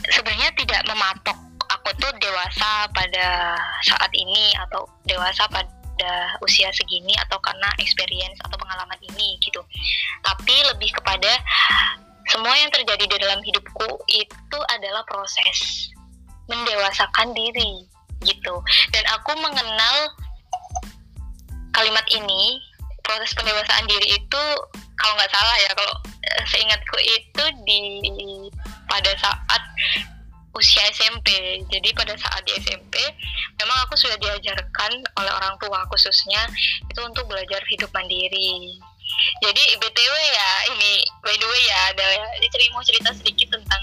sebenarnya 0.08 0.48
tidak 0.56 0.88
mematok. 0.88 1.36
Aku 1.68 1.92
tuh 2.00 2.08
dewasa 2.16 2.88
pada 2.96 3.52
saat 3.84 4.08
ini 4.16 4.56
atau 4.56 4.88
dewasa 5.04 5.44
pada 5.52 6.12
usia 6.40 6.72
segini 6.72 7.12
atau 7.28 7.36
karena 7.44 7.68
experience 7.76 8.40
atau 8.40 8.56
pengalaman 8.56 8.96
ini 9.12 9.36
gitu. 9.44 9.60
Tapi 10.24 10.56
lebih 10.72 10.96
kepada 10.96 11.28
semua 12.32 12.56
yang 12.56 12.72
terjadi 12.72 13.04
di 13.04 13.16
dalam 13.20 13.44
hidupku 13.44 14.00
itu 14.08 14.58
adalah 14.72 15.04
proses 15.04 15.92
mendewasakan 16.48 17.36
diri 17.36 17.84
gitu. 18.24 18.64
Dan 18.96 19.04
aku 19.12 19.36
mengenal 19.44 20.08
kalimat 21.76 22.08
ini 22.08 22.64
proses 23.04 23.36
pendewasaan 23.36 23.84
diri 23.84 24.16
itu 24.16 24.44
kalau 24.98 25.14
nggak 25.14 25.32
salah 25.32 25.56
ya 25.62 25.70
kalau 25.72 25.94
eh, 26.26 26.42
seingatku 26.50 26.98
itu 27.00 27.44
di 27.64 27.80
pada 28.90 29.12
saat 29.18 29.62
usia 30.58 30.82
SMP 30.90 31.60
jadi 31.70 31.88
pada 31.94 32.18
saat 32.18 32.42
di 32.42 32.58
SMP 32.58 32.98
memang 33.62 33.78
aku 33.86 33.94
sudah 33.94 34.18
diajarkan 34.18 34.92
oleh 35.18 35.32
orang 35.32 35.54
tua 35.62 35.86
khususnya 35.86 36.42
itu 36.90 37.00
untuk 37.02 37.26
belajar 37.30 37.62
hidup 37.70 37.90
mandiri. 37.94 38.74
Jadi 39.40 39.62
btw 39.80 40.14
ya 40.20 40.50
ini 40.74 41.00
by 41.24 41.32
the 41.32 41.46
way 41.48 41.62
ya 41.64 41.78
ada 41.94 42.06
jadi 42.44 42.64
mau 42.76 42.84
cerita 42.84 43.10
sedikit 43.14 43.56
tentang 43.56 43.82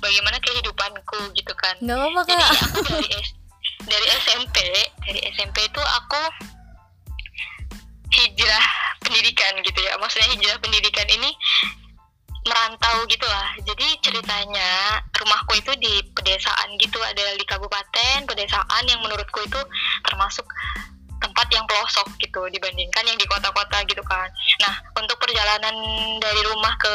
bagaimana 0.00 0.40
kehidupanku 0.40 1.20
gitu 1.36 1.52
kan. 1.54 1.76
Apa-apa 1.84 2.22
kak. 2.24 2.34
jadi 2.34 2.44
aku 2.50 2.80
dari 2.82 3.12
dari 3.86 4.06
SMP 4.24 4.56
dari 5.04 5.20
SMP 5.36 5.56
itu 5.68 5.82
aku 5.82 6.22
hijrah 8.10 8.66
pendidikan 9.16 9.56
gitu 9.64 9.80
ya. 9.80 9.96
Maksudnya 9.96 10.28
hijrah 10.36 10.60
pendidikan 10.60 11.08
ini 11.08 11.32
merantau 12.46 13.02
gitulah 13.10 13.58
jadi 13.66 13.98
ceritanya 13.98 15.02
rumahku 15.18 15.58
itu 15.58 15.72
di 15.82 15.98
pedesaan 16.14 16.78
gitu 16.78 16.94
ada 17.02 17.34
di 17.34 17.42
kabupaten 17.42 18.22
pedesaan 18.22 18.86
yang 18.86 19.02
menurutku 19.02 19.42
itu 19.42 19.58
termasuk 20.06 20.46
tempat 21.18 21.48
yang 21.50 21.66
pelosok 21.66 22.06
gitu 22.22 22.46
dibandingkan 22.54 23.02
yang 23.02 23.18
di 23.18 23.26
kota-kota 23.26 23.82
gitu 23.88 24.04
kan. 24.04 24.28
Nah 24.62 24.74
untuk 24.94 25.18
perjalanan 25.18 25.74
dari 26.22 26.40
rumah 26.46 26.76
ke 26.78 26.94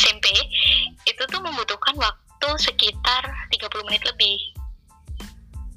SMP 0.00 0.34
itu 1.04 1.22
tuh 1.28 1.40
membutuhkan 1.44 1.94
waktu 2.00 2.48
sekitar 2.58 3.22
30 3.52 3.86
menit 3.86 4.02
lebih. 4.08 4.40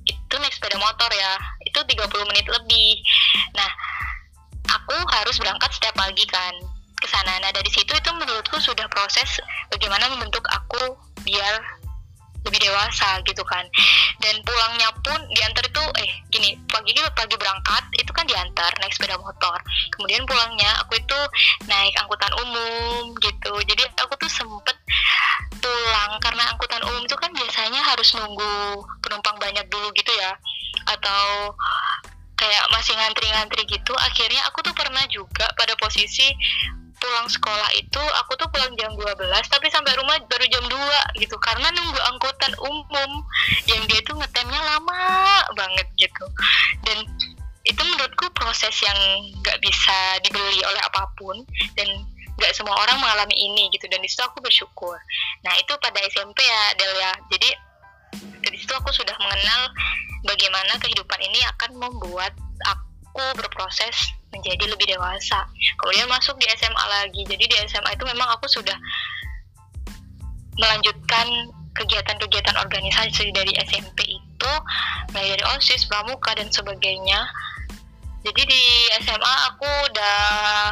Itu 0.07 0.33
naik 0.39 0.55
sepeda 0.55 0.79
motor 0.79 1.12
ya. 1.12 1.36
Itu 1.67 1.83
30 1.83 2.29
menit 2.31 2.48
lebih. 2.48 3.03
Nah 3.53 3.69
aku 4.69 4.95
harus 5.13 5.35
berangkat 5.41 5.69
setiap 5.73 5.95
pagi 5.97 6.25
kan 6.29 6.53
ke 6.99 7.07
sana. 7.07 7.39
Nah 7.41 7.51
dari 7.55 7.69
situ 7.71 7.91
itu 7.95 8.09
menurutku 8.13 8.59
sudah 8.59 8.85
proses 8.91 9.39
bagaimana 9.71 10.11
membentuk 10.11 10.43
aku 10.51 10.99
biar 11.23 11.79
lebih 12.47 12.59
dewasa 12.63 13.19
gitu 13.27 13.43
kan. 13.43 13.65
Dan 14.19 14.39
pulangnya 14.47 14.89
pun 15.03 15.19
diantar 15.35 15.63
itu 15.67 15.83
eh 15.99 16.11
gini 16.31 16.55
pagi 16.71 16.95
pagi 17.15 17.35
berangkat 17.35 17.83
itu 17.99 18.11
kan 18.15 18.23
diantar 18.27 18.71
naik 18.79 18.95
sepeda 18.95 19.19
motor. 19.19 19.59
Kemudian 19.95 20.23
pulangnya 20.23 20.71
aku 20.83 20.99
itu 20.99 21.19
naik 21.67 21.95
angkutan 21.99 22.31
umum 22.39 23.15
gitu. 23.19 23.53
Jadi 23.67 23.83
aku 23.99 24.15
tuh 24.15 24.31
sempet 24.31 24.77
pulang 25.59 26.11
karena 26.23 26.43
angkutan 26.55 26.83
umum 26.88 27.03
itu 27.03 27.15
kan 27.19 27.31
biasanya 27.35 27.81
harus 27.83 28.15
nunggu 28.15 28.83
penumpang 29.03 29.35
banyak 29.39 29.65
dulu 29.67 29.91
gitu 29.95 30.11
ya. 30.15 30.31
Atau 30.88 31.53
kayak 32.39 32.65
masih 32.72 32.96
ngantri-ngantri 32.96 33.67
gitu 33.67 33.91
akhirnya 34.00 34.39
aku 34.48 34.63
tuh 34.63 34.72
pernah 34.72 35.03
juga 35.12 35.51
pada 35.60 35.75
posisi 35.75 36.31
pulang 37.00 37.27
sekolah 37.31 37.69
itu 37.79 38.03
aku 38.19 38.36
tuh 38.36 38.48
pulang 38.51 38.75
jam 38.75 38.91
12 38.91 39.15
tapi 39.48 39.72
sampai 39.72 39.96
rumah 39.96 40.19
baru 40.27 40.46
jam 40.51 40.63
2 40.67 41.24
gitu 41.24 41.36
karena 41.39 41.72
nunggu 41.72 42.00
angkutan 42.12 42.53
umum. 42.60 43.12
Yang 43.65 43.81
dia 43.88 44.00
tuh 44.03 44.15
ngetemnya 44.19 44.60
lama 44.60 45.01
banget 45.55 45.88
gitu. 45.96 46.25
Dan 46.84 47.08
itu 47.63 47.81
menurutku 47.81 48.27
proses 48.36 48.75
yang 48.84 49.00
nggak 49.43 49.58
bisa 49.63 49.98
dibeli 50.24 50.60
oleh 50.63 50.81
apa 50.84 51.08
pun 51.15 51.43
dan 51.75 51.88
nggak 52.39 52.55
semua 52.55 52.72
orang 52.72 52.96
mengalami 53.03 53.36
ini 53.36 53.67
gitu 53.75 53.84
dan 53.91 54.00
di 54.00 54.08
situ 54.08 54.24
aku 54.24 54.39
bersyukur. 54.43 54.96
Nah 55.43 55.53
itu 55.60 55.72
pada 55.79 56.00
SMP 56.08 56.39
ya 56.43 56.63
Delia 56.75 57.12
jadi 57.31 57.50
dari 58.44 58.58
situ 58.58 58.74
aku 58.74 58.89
sudah 58.94 59.16
mengenal 59.20 59.62
bagaimana 60.25 60.74
kehidupan 60.82 61.20
ini 61.22 61.39
akan 61.56 61.78
membuat 61.78 62.34
aku 62.68 63.24
berproses 63.38 63.96
menjadi 64.30 64.70
lebih 64.70 64.88
dewasa. 64.94 65.46
Kemudian 65.82 66.06
masuk 66.10 66.38
di 66.38 66.46
SMA 66.54 66.86
lagi. 66.86 67.22
Jadi 67.25 67.44
di 67.50 67.56
SMA 67.66 67.98
itu 67.98 68.06
memang 68.06 68.30
aku 68.38 68.46
sudah 68.46 68.78
melanjutkan 70.60 71.28
kegiatan-kegiatan 71.74 72.56
organisasi 72.60 73.32
dari 73.32 73.56
SMP 73.63 74.20
itu 74.20 74.51
mulai 75.16 75.36
dari 75.38 75.44
OSIS, 75.56 75.88
Pramuka 75.88 76.36
dan 76.36 76.51
sebagainya 76.51 77.24
jadi 78.19 78.41
di 78.43 78.63
SMA 78.99 79.35
aku 79.47 79.63
udah 79.63 80.19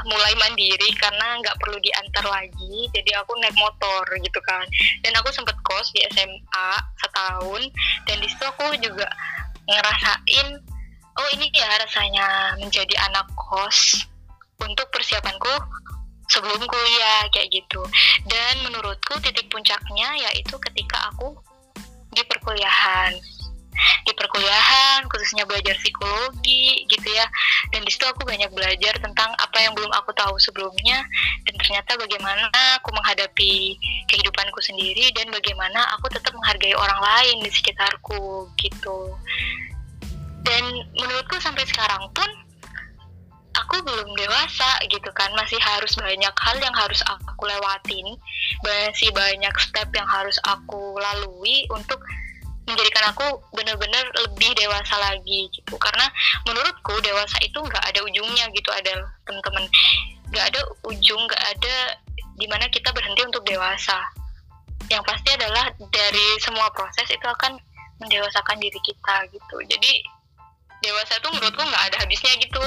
mulai 0.04 0.36
mandiri 0.36 0.92
karena 1.00 1.40
nggak 1.40 1.56
perlu 1.64 1.80
diantar 1.80 2.28
lagi. 2.28 2.92
Jadi 2.92 3.12
aku 3.16 3.40
naik 3.40 3.56
motor 3.56 4.04
gitu 4.20 4.40
kan. 4.44 4.68
Dan 5.00 5.16
aku 5.16 5.32
sempet 5.32 5.56
kos 5.64 5.88
di 5.96 6.04
SMA 6.12 6.70
setahun. 7.00 7.62
Dan 8.04 8.20
di 8.20 8.28
situ 8.28 8.44
aku 8.44 8.76
juga 8.84 9.08
ngerasain 9.64 10.60
oh 11.18 11.28
ini 11.34 11.48
ya 11.56 11.72
rasanya 11.80 12.60
menjadi 12.60 12.96
anak 13.08 13.32
kos 13.40 14.04
untuk 14.60 14.92
persiapanku 14.92 15.56
sebelum 16.28 16.68
kuliah 16.68 17.32
kayak 17.32 17.48
gitu. 17.48 17.80
Dan 18.28 18.60
menurutku 18.68 19.24
titik 19.24 19.48
puncaknya 19.48 20.20
yaitu 20.20 20.60
ketika 20.60 21.16
aku 21.16 21.40
di 22.12 22.28
perkuliahan 22.28 23.16
di 24.06 24.12
perkuliahan 24.16 25.06
khususnya 25.12 25.44
belajar 25.48 25.76
psikologi 25.80 26.86
gitu 26.90 27.08
ya. 27.12 27.26
Dan 27.74 27.84
di 27.84 27.92
situ 27.92 28.06
aku 28.08 28.24
banyak 28.24 28.50
belajar 28.54 28.98
tentang 29.00 29.32
apa 29.38 29.58
yang 29.62 29.74
belum 29.76 29.92
aku 29.94 30.12
tahu 30.14 30.36
sebelumnya 30.40 31.04
dan 31.48 31.54
ternyata 31.60 31.98
bagaimana 32.00 32.48
aku 32.80 32.90
menghadapi 32.94 33.78
kehidupanku 34.08 34.60
sendiri 34.64 35.12
dan 35.14 35.30
bagaimana 35.30 35.84
aku 35.98 36.10
tetap 36.12 36.32
menghargai 36.34 36.76
orang 36.76 37.00
lain 37.00 37.36
di 37.44 37.52
sekitarku 37.52 38.50
gitu. 38.60 39.14
Dan 40.48 40.64
menurutku 40.96 41.38
sampai 41.44 41.68
sekarang 41.68 42.08
pun 42.16 42.30
aku 43.58 43.84
belum 43.84 44.10
dewasa 44.16 44.80
gitu 44.88 45.12
kan. 45.12 45.28
Masih 45.36 45.60
harus 45.60 45.92
banyak 46.00 46.32
hal 46.32 46.56
yang 46.64 46.76
harus 46.76 47.04
aku 47.04 47.44
lewatin 47.44 48.16
masih 48.66 49.10
banyak 49.14 49.54
step 49.62 49.90
yang 49.94 50.08
harus 50.08 50.38
aku 50.48 50.98
lalui 50.98 51.68
untuk 51.70 52.02
menjadikan 52.68 53.10
aku 53.16 53.26
benar-benar 53.56 54.04
lebih 54.28 54.52
dewasa 54.60 54.96
lagi 55.00 55.48
gitu. 55.56 55.80
Karena 55.80 56.06
menurutku 56.44 57.00
dewasa 57.00 57.40
itu 57.42 57.58
nggak 57.58 57.84
ada 57.84 58.00
ujungnya 58.04 58.46
gitu. 58.52 58.70
Ada 58.70 59.08
teman-teman 59.24 59.66
nggak 60.28 60.46
ada 60.54 60.60
ujung 60.84 61.22
nggak 61.26 61.44
ada 61.56 61.76
di 62.38 62.46
mana 62.52 62.68
kita 62.68 62.92
berhenti 62.92 63.24
untuk 63.24 63.48
dewasa. 63.48 63.98
Yang 64.92 65.04
pasti 65.08 65.30
adalah 65.34 65.72
dari 65.90 66.28
semua 66.44 66.68
proses 66.76 67.08
itu 67.08 67.24
akan 67.24 67.56
mendewasakan 68.04 68.60
diri 68.60 68.80
kita 68.84 69.16
gitu. 69.32 69.58
Jadi 69.66 69.92
dewasa 70.84 71.18
tuh 71.24 71.32
menurutku 71.34 71.64
nggak 71.64 71.86
ada 71.92 71.98
habisnya 72.04 72.36
gitu. 72.38 72.64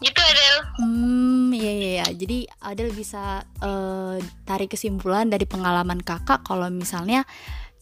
Gitu 0.00 0.20
Adel. 0.20 0.56
Hmm 0.80 1.32
iya 1.52 1.72
iya 1.72 1.90
ya. 2.02 2.06
jadi 2.16 2.38
Adel 2.64 2.90
bisa 2.90 3.44
uh, 3.62 4.16
tarik 4.48 4.74
kesimpulan 4.74 5.28
dari 5.28 5.44
pengalaman 5.44 6.00
kakak 6.00 6.42
kalau 6.42 6.66
misalnya 6.72 7.22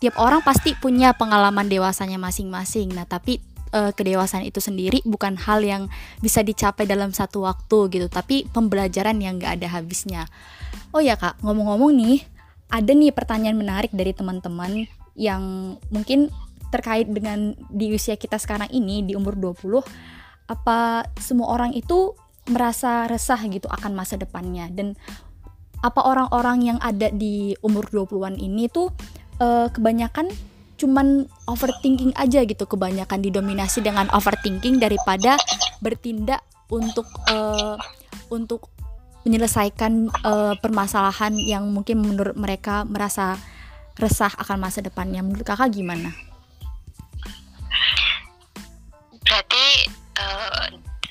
tiap 0.01 0.17
orang 0.17 0.41
pasti 0.41 0.73
punya 0.75 1.13
pengalaman 1.13 1.69
dewasanya 1.69 2.17
masing-masing. 2.17 2.91
Nah 2.97 3.05
tapi 3.05 3.39
uh, 3.77 3.93
kedewasaan 3.93 4.49
itu 4.49 4.59
sendiri 4.59 5.05
bukan 5.05 5.37
hal 5.37 5.61
yang 5.61 5.87
bisa 6.25 6.41
dicapai 6.41 6.89
dalam 6.89 7.13
satu 7.13 7.45
waktu 7.45 7.79
gitu 7.93 8.07
tapi 8.09 8.49
pembelajaran 8.51 9.21
yang 9.21 9.37
nggak 9.37 9.61
ada 9.61 9.69
habisnya. 9.77 10.27
Oh 10.91 11.05
ya 11.05 11.15
kak 11.21 11.39
ngomong-ngomong 11.45 11.93
nih 11.95 12.19
ada 12.71 12.91
nih 12.91 13.13
pertanyaan 13.13 13.59
menarik 13.59 13.93
dari 13.93 14.17
teman-teman 14.17 14.89
yang 15.19 15.77
mungkin 15.93 16.33
terkait 16.71 17.11
dengan 17.11 17.53
di 17.67 17.93
usia 17.93 18.15
kita 18.15 18.39
sekarang 18.39 18.71
ini 18.71 19.03
di 19.03 19.19
umur 19.19 19.35
20 19.35 19.83
apa 20.51 21.07
semua 21.19 21.51
orang 21.51 21.75
itu 21.75 22.15
merasa 22.51 23.07
resah 23.07 23.39
gitu 23.47 23.71
akan 23.71 23.95
masa 23.95 24.19
depannya? 24.19 24.67
Dan 24.71 24.99
apa 25.81 26.01
orang-orang 26.05 26.75
yang 26.75 26.79
ada 26.83 27.09
di 27.09 27.55
umur 27.65 27.89
20-an 27.89 28.37
ini 28.37 28.69
tuh 28.69 28.93
uh, 29.41 29.67
kebanyakan 29.73 30.29
cuman 30.81 31.29
overthinking 31.45 32.17
aja 32.17 32.41
gitu 32.45 32.65
kebanyakan 32.65 33.21
didominasi 33.21 33.85
dengan 33.85 34.09
overthinking 34.17 34.81
daripada 34.81 35.37
bertindak 35.85 36.41
untuk 36.73 37.05
uh, 37.29 37.77
untuk 38.33 38.73
menyelesaikan 39.29 40.09
uh, 40.25 40.57
permasalahan 40.57 41.37
yang 41.37 41.69
mungkin 41.69 42.01
menurut 42.01 42.33
mereka 42.33 42.89
merasa 42.89 43.37
resah 44.01 44.33
akan 44.33 44.57
masa 44.65 44.81
depannya 44.81 45.21
menurut 45.21 45.45
kakak 45.45 45.77
gimana? 45.77 46.09
berarti 49.31 49.67
uh, 50.19 50.67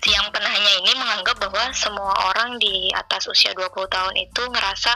yang 0.10 0.28
penanya 0.36 0.72
ini 0.84 0.92
menganggap 1.00 1.40
bahwa 1.40 1.72
semua 1.72 2.12
orang 2.34 2.60
di 2.60 2.92
atas 2.92 3.32
usia 3.32 3.56
20 3.56 3.72
tahun 3.88 4.16
itu 4.20 4.42
ngerasa 4.44 4.92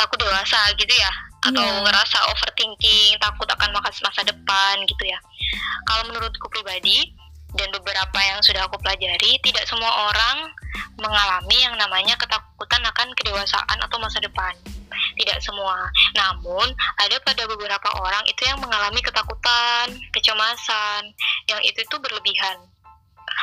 takut 0.00 0.16
dewasa 0.16 0.72
gitu 0.80 0.88
ya 0.88 1.31
atau 1.42 1.58
yeah. 1.58 1.82
ngerasa 1.82 2.18
overthinking 2.30 3.18
takut 3.18 3.48
akan 3.50 3.70
masa 3.74 4.22
depan 4.22 4.74
gitu 4.86 5.04
ya 5.06 5.18
kalau 5.90 6.06
menurutku 6.10 6.46
pribadi 6.50 7.10
dan 7.52 7.68
beberapa 7.74 8.18
yang 8.22 8.40
sudah 8.40 8.64
aku 8.64 8.80
pelajari 8.80 9.36
tidak 9.44 9.66
semua 9.68 10.08
orang 10.08 10.48
mengalami 10.96 11.58
yang 11.60 11.76
namanya 11.76 12.16
ketakutan 12.16 12.80
akan 12.80 13.08
kedewasaan 13.18 13.78
atau 13.82 14.00
masa 14.00 14.22
depan 14.24 14.56
tidak 15.16 15.38
semua. 15.40 15.88
Namun, 16.16 16.68
ada 17.00 17.16
pada 17.24 17.44
beberapa 17.48 17.88
orang 18.00 18.24
itu 18.28 18.44
yang 18.44 18.60
mengalami 18.60 19.00
ketakutan, 19.00 19.88
kecemasan, 20.12 21.12
yang 21.48 21.60
itu 21.64 21.80
itu 21.84 21.96
berlebihan. 21.96 22.60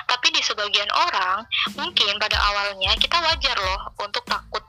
Tapi 0.06 0.30
di 0.34 0.42
sebagian 0.46 0.90
orang, 0.94 1.46
mungkin 1.74 2.22
pada 2.22 2.38
awalnya 2.38 2.94
kita 2.98 3.18
wajar 3.18 3.58
loh 3.58 3.94
untuk 3.98 4.22
takut 4.30 4.62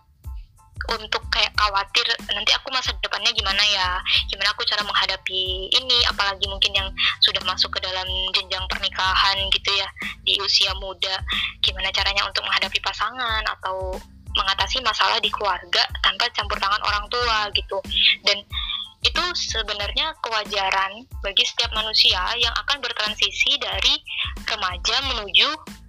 untuk 0.98 1.22
kayak 1.31 1.55
khawatir 1.55 2.03
nanti 2.35 2.50
aku 2.57 2.72
masa 2.74 2.90
depannya 2.98 3.31
gimana 3.31 3.62
ya? 3.62 4.03
Gimana 4.26 4.50
aku 4.50 4.66
cara 4.66 4.83
menghadapi 4.83 5.70
ini? 5.70 5.98
Apalagi 6.11 6.46
mungkin 6.50 6.72
yang 6.74 6.88
sudah 7.22 7.42
masuk 7.46 7.70
ke 7.76 7.81
dalam 7.85 8.07
jenjang 8.35 8.64
pernikahan 8.66 9.37
gitu 9.55 9.70
ya 9.76 9.88
di 10.26 10.35
usia 10.42 10.74
muda. 10.83 11.22
Gimana 11.62 11.94
caranya 11.94 12.26
untuk 12.26 12.42
menghadapi 12.42 12.79
pasangan 12.83 13.46
atau 13.46 13.94
mengatasi 14.35 14.79
masalah 14.87 15.18
di 15.18 15.31
keluarga 15.31 15.83
tanpa 16.03 16.31
campur 16.35 16.59
tangan 16.59 16.83
orang 16.87 17.05
tua 17.11 17.50
gitu. 17.55 17.79
Dan 18.26 18.42
itu 19.00 19.22
sebenarnya 19.33 20.12
kewajaran 20.20 21.09
bagi 21.24 21.44
setiap 21.48 21.72
manusia 21.72 22.20
yang 22.37 22.53
akan 22.53 22.85
bertransisi 22.85 23.57
dari 23.57 23.96
remaja 24.44 24.96
menuju 25.09 25.80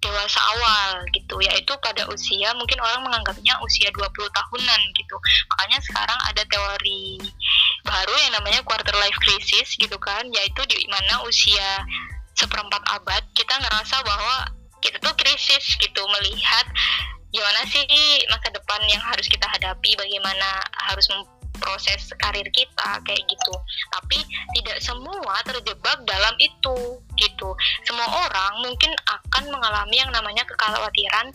dewasa 0.00 0.40
awal 0.56 1.04
gitu 1.12 1.36
yaitu 1.44 1.72
pada 1.84 2.08
usia 2.08 2.50
mungkin 2.56 2.80
orang 2.80 3.04
menganggapnya 3.04 3.54
usia 3.60 3.92
20 3.92 4.08
tahunan 4.32 4.80
gitu. 4.96 5.16
Makanya 5.52 5.78
sekarang 5.84 6.18
ada 6.24 6.42
teori 6.48 7.20
baru 7.84 8.14
yang 8.28 8.32
namanya 8.40 8.60
quarter 8.64 8.96
life 8.96 9.16
crisis 9.20 9.76
gitu 9.76 9.96
kan 10.00 10.24
yaitu 10.32 10.60
di 10.68 10.84
mana 10.88 11.20
usia 11.24 11.84
seperempat 12.36 12.80
abad 12.88 13.22
kita 13.36 13.52
ngerasa 13.60 14.00
bahwa 14.04 14.48
kita 14.80 14.96
tuh 15.04 15.12
krisis 15.20 15.76
gitu 15.76 16.02
melihat 16.20 16.66
gimana 17.30 17.62
sih 17.68 17.86
masa 18.26 18.50
depan 18.50 18.80
yang 18.90 19.02
harus 19.04 19.28
kita 19.30 19.46
hadapi 19.46 19.94
bagaimana 19.94 20.64
harus 20.90 21.06
memproses 21.60 22.08
karir 22.16 22.48
kita 22.56 22.90
kayak 23.04 23.20
gitu. 23.28 23.54
Tapi 23.92 24.24
tidak 24.56 24.80
semua 24.80 25.36
terjebak 25.44 26.00
dalam 26.08 26.32
itu 26.40 26.96
gitu. 27.20 27.52
Semua 27.84 28.08
orang 28.08 28.64
mungkin 28.64 28.96
akan 29.04 29.52
mengalami 29.52 30.00
yang 30.00 30.08
namanya 30.08 30.48
kekhawatiran 30.48 31.28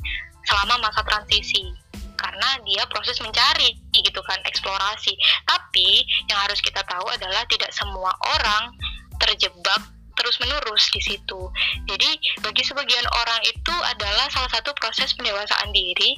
selama 0.49 0.89
masa 0.89 1.05
transisi. 1.05 1.69
Karena 2.17 2.57
dia 2.65 2.81
proses 2.89 3.21
mencari 3.21 3.77
gitu 3.93 4.17
kan 4.25 4.41
eksplorasi. 4.49 5.13
Tapi 5.45 6.01
yang 6.25 6.41
harus 6.41 6.57
kita 6.65 6.81
tahu 6.89 7.05
adalah 7.13 7.45
tidak 7.45 7.69
semua 7.69 8.09
orang 8.33 8.73
terjebak 9.21 9.93
terus 10.17 10.41
menerus 10.41 10.89
di 10.89 11.01
situ. 11.05 11.41
Jadi 11.85 12.41
bagi 12.41 12.63
sebagian 12.65 13.05
orang 13.13 13.41
itu 13.45 13.75
adalah 13.93 14.25
salah 14.31 14.49
satu 14.49 14.73
proses 14.79 15.13
pendewasaan 15.13 15.69
diri 15.75 16.17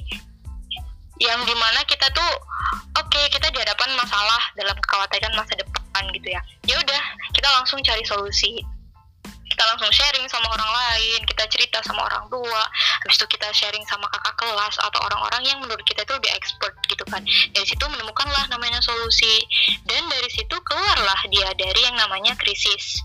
yang 1.18 1.40
di 1.42 1.54
mana 1.54 1.82
kita 1.86 2.06
tuh 2.14 2.32
oke 2.94 3.10
okay, 3.10 3.26
kita 3.30 3.50
dihadapan 3.50 3.90
masalah 3.98 4.42
dalam 4.54 4.76
kekhawatiran 4.82 5.34
masa 5.34 5.54
depan 5.58 6.04
gitu 6.14 6.28
ya. 6.30 6.40
Ya 6.66 6.76
udah 6.78 7.02
kita 7.34 7.48
langsung 7.58 7.82
cari 7.82 8.02
solusi 8.06 8.62
kita 9.58 9.74
langsung 9.74 9.90
sharing 9.90 10.22
sama 10.30 10.54
orang 10.54 10.70
lain, 10.70 11.18
kita 11.26 11.42
cerita 11.50 11.82
sama 11.82 12.06
orang 12.06 12.30
tua, 12.30 12.62
habis 13.02 13.18
itu 13.18 13.26
kita 13.26 13.50
sharing 13.50 13.82
sama 13.90 14.06
kakak 14.06 14.38
kelas 14.38 14.78
atau 14.78 15.02
orang-orang 15.02 15.42
yang 15.50 15.58
menurut 15.58 15.82
kita 15.82 16.06
itu 16.06 16.14
lebih 16.14 16.30
expert 16.30 16.78
gitu 16.86 17.02
kan. 17.10 17.26
Dari 17.26 17.66
situ 17.66 17.82
menemukanlah 17.82 18.46
namanya 18.54 18.78
solusi 18.78 19.42
dan 19.82 20.06
dari 20.06 20.30
situ 20.30 20.54
keluarlah 20.62 21.26
dia 21.34 21.50
dari 21.58 21.80
yang 21.82 21.98
namanya 21.98 22.38
krisis 22.38 23.02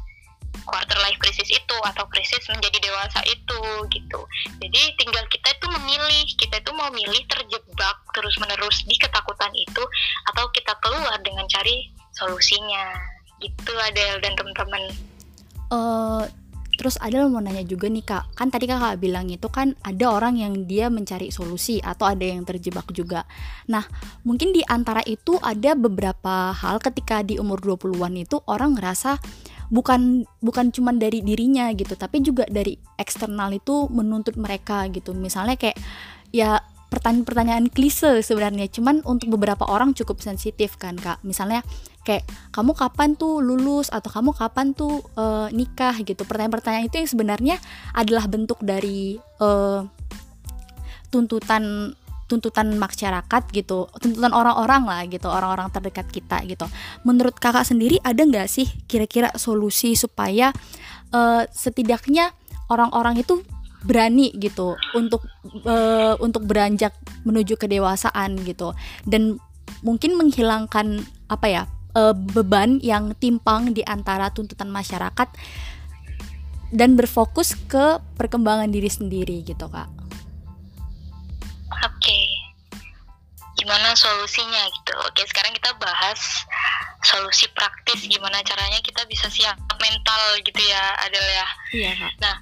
quarter 0.73 0.97
life 1.05 1.21
crisis 1.21 1.53
itu 1.53 1.77
atau 1.85 2.09
krisis 2.09 2.41
menjadi 2.49 2.89
dewasa 2.89 3.21
itu 3.29 3.61
gitu. 3.93 4.25
Jadi 4.57 4.81
tinggal 4.97 5.21
kita 5.29 5.53
itu 5.53 5.67
memilih, 5.69 6.25
kita 6.33 6.57
itu 6.57 6.71
mau 6.73 6.89
milih 6.89 7.21
terjebak 7.29 7.97
terus 8.17 8.33
menerus 8.41 8.81
di 8.89 8.97
ketakutan 8.97 9.53
itu 9.53 9.83
atau 10.33 10.49
kita 10.49 10.73
keluar 10.81 11.21
dengan 11.21 11.45
cari 11.45 11.93
solusinya. 12.17 12.97
Gitu 13.37 13.73
Adel 13.85 14.17
dan 14.25 14.33
teman-teman. 14.33 14.81
Uh, 15.69 16.25
Terus 16.73 16.97
ada 16.97 17.29
mau 17.29 17.37
nanya 17.37 17.61
juga 17.61 17.85
nih 17.85 18.01
kak, 18.01 18.33
kan 18.33 18.49
tadi 18.49 18.65
kakak 18.65 18.97
bilang 18.97 19.29
itu 19.29 19.45
kan 19.45 19.77
ada 19.85 20.09
orang 20.09 20.41
yang 20.41 20.65
dia 20.65 20.89
mencari 20.89 21.29
solusi 21.29 21.77
atau 21.77 22.09
ada 22.09 22.25
yang 22.25 22.41
terjebak 22.41 22.89
juga. 22.89 23.29
Nah, 23.69 23.85
mungkin 24.25 24.49
di 24.49 24.65
antara 24.65 25.05
itu 25.05 25.37
ada 25.37 25.77
beberapa 25.77 26.49
hal 26.49 26.81
ketika 26.81 27.21
di 27.21 27.37
umur 27.37 27.61
20-an 27.61 28.17
itu 28.17 28.41
orang 28.49 28.73
ngerasa 28.73 29.21
bukan 29.73 30.29
bukan 30.37 30.69
cuma 30.69 30.93
dari 30.93 31.25
dirinya 31.25 31.73
gitu, 31.73 31.97
tapi 31.97 32.21
juga 32.21 32.45
dari 32.45 32.77
eksternal 33.01 33.49
itu 33.57 33.89
menuntut 33.89 34.37
mereka 34.37 34.85
gitu. 34.93 35.17
Misalnya 35.17 35.57
kayak 35.57 35.81
ya 36.29 36.61
pertanyaan-pertanyaan 36.93 37.73
klise 37.73 38.21
sebenarnya 38.21 38.69
cuman 38.69 39.01
untuk 39.09 39.33
beberapa 39.33 39.65
orang 39.65 39.97
cukup 39.97 40.21
sensitif 40.21 40.77
kan 40.77 40.93
kak. 40.93 41.17
Misalnya 41.25 41.65
kayak 42.05 42.21
kamu 42.53 42.77
kapan 42.77 43.17
tuh 43.17 43.41
lulus? 43.41 43.89
Atau 43.89 44.13
kamu 44.13 44.37
kapan 44.37 44.77
tuh 44.77 45.01
uh, 45.17 45.49
nikah? 45.49 45.97
gitu. 46.05 46.21
Pertanyaan-pertanyaan 46.21 46.85
itu 46.85 47.01
yang 47.01 47.09
sebenarnya 47.09 47.55
adalah 47.97 48.29
bentuk 48.29 48.61
dari 48.61 49.17
uh, 49.41 49.81
tuntutan 51.09 51.97
tuntutan 52.27 52.71
masyarakat 52.75 53.43
gitu 53.51 53.87
tuntutan 53.99 54.31
orang-orang 54.31 54.83
lah 54.87 55.01
gitu 55.07 55.27
orang-orang 55.27 55.69
terdekat 55.69 56.07
kita 56.09 56.41
gitu 56.47 56.65
menurut 57.03 57.35
kakak 57.37 57.67
sendiri 57.67 57.99
ada 58.01 58.23
nggak 58.23 58.47
sih 58.47 58.67
kira-kira 58.87 59.31
solusi 59.35 59.93
supaya 59.93 60.55
uh, 61.13 61.43
setidaknya 61.51 62.31
orang-orang 62.71 63.21
itu 63.21 63.43
berani 63.83 64.31
gitu 64.39 64.79
untuk 64.95 65.27
uh, 65.67 66.15
untuk 66.23 66.47
beranjak 66.47 66.95
menuju 67.27 67.59
kedewasaan 67.59 68.39
gitu 68.47 68.71
dan 69.03 69.37
mungkin 69.83 70.15
menghilangkan 70.15 71.03
apa 71.27 71.47
ya 71.51 71.63
uh, 71.95 72.15
beban 72.15 72.79
yang 72.79 73.11
timpang 73.19 73.75
di 73.75 73.83
antara 73.83 74.31
tuntutan 74.31 74.71
masyarakat 74.71 75.27
dan 76.73 76.97
berfokus 76.97 77.53
ke 77.69 78.01
perkembangan 78.17 78.73
diri 78.73 78.89
sendiri 78.89 79.45
gitu 79.45 79.69
kak. 79.69 80.02
Oke, 81.81 82.19
gimana 83.57 83.97
solusinya 83.97 84.63
gitu? 84.69 84.93
Oke, 85.09 85.25
sekarang 85.25 85.53
kita 85.57 85.73
bahas 85.81 86.19
solusi 87.03 87.49
praktis 87.51 88.05
gimana 88.07 88.39
caranya 88.45 88.79
kita 88.79 89.03
bisa 89.09 89.27
siap 89.27 89.57
mental 89.81 90.21
gitu 90.45 90.61
ya, 90.61 90.83
Adel 91.03 91.25
ya. 91.25 91.47
Iya 91.73 91.91
kak. 91.99 92.11
Nah 92.21 92.37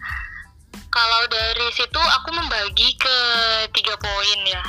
kalau 0.91 1.23
dari 1.31 1.67
situ 1.71 2.01
aku 2.19 2.29
membagi 2.35 2.99
ke 2.99 3.17
tiga 3.71 3.95
poin 3.95 4.39
ya 4.43 4.63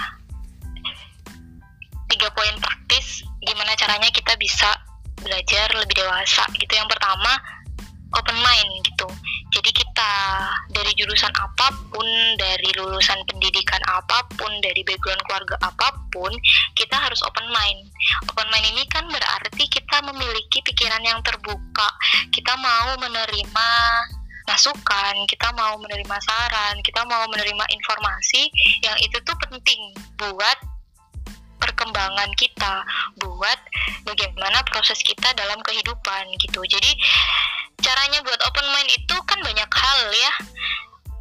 tiga 2.06 2.30
poin 2.30 2.54
praktis 2.62 3.26
gimana 3.42 3.74
caranya 3.74 4.06
kita 4.14 4.38
bisa 4.38 4.70
belajar 5.18 5.66
lebih 5.74 5.98
dewasa 5.98 6.46
gitu 6.54 6.72
yang 6.78 6.86
pertama 6.86 7.34
open 8.14 8.38
mind 8.38 8.70
gitu 8.86 9.10
jadi 9.52 9.70
kita 9.70 10.12
dari 10.72 10.92
jurusan 10.96 11.28
apa 11.36 11.68
pun 11.92 12.08
dari 12.40 12.72
lulusan 12.72 13.20
pendidikan 13.28 13.80
apa 13.84 14.24
pun 14.40 14.48
dari 14.64 14.80
background 14.80 15.20
keluarga 15.28 15.60
apa 15.60 15.92
pun 16.08 16.32
kita 16.72 16.96
harus 16.96 17.20
open 17.28 17.44
mind. 17.52 17.80
Open 18.32 18.48
mind 18.48 18.66
ini 18.72 18.82
kan 18.88 19.04
berarti 19.12 19.64
kita 19.68 20.00
memiliki 20.08 20.64
pikiran 20.64 21.04
yang 21.04 21.20
terbuka. 21.20 21.88
Kita 22.32 22.56
mau 22.56 22.96
menerima 22.96 23.68
masukan, 24.48 25.14
kita 25.28 25.54
mau 25.54 25.76
menerima 25.78 26.16
saran, 26.24 26.80
kita 26.82 27.04
mau 27.06 27.28
menerima 27.28 27.64
informasi 27.76 28.48
yang 28.82 28.96
itu 29.04 29.20
tuh 29.22 29.36
penting 29.46 29.80
buat 30.18 30.71
perkembangan 31.62 32.30
kita, 32.34 32.82
buat 33.22 33.58
bagaimana 34.02 34.66
proses 34.66 34.98
kita 35.06 35.30
dalam 35.38 35.62
kehidupan 35.62 36.26
gitu. 36.42 36.60
Jadi 36.66 36.90
caranya 37.78 38.18
buat 38.26 38.40
open 38.42 38.66
mind 38.74 38.90
itu 38.90 39.16
kan 39.22 39.38
banyak 39.38 39.70
hal 39.70 40.00
ya. 40.10 40.34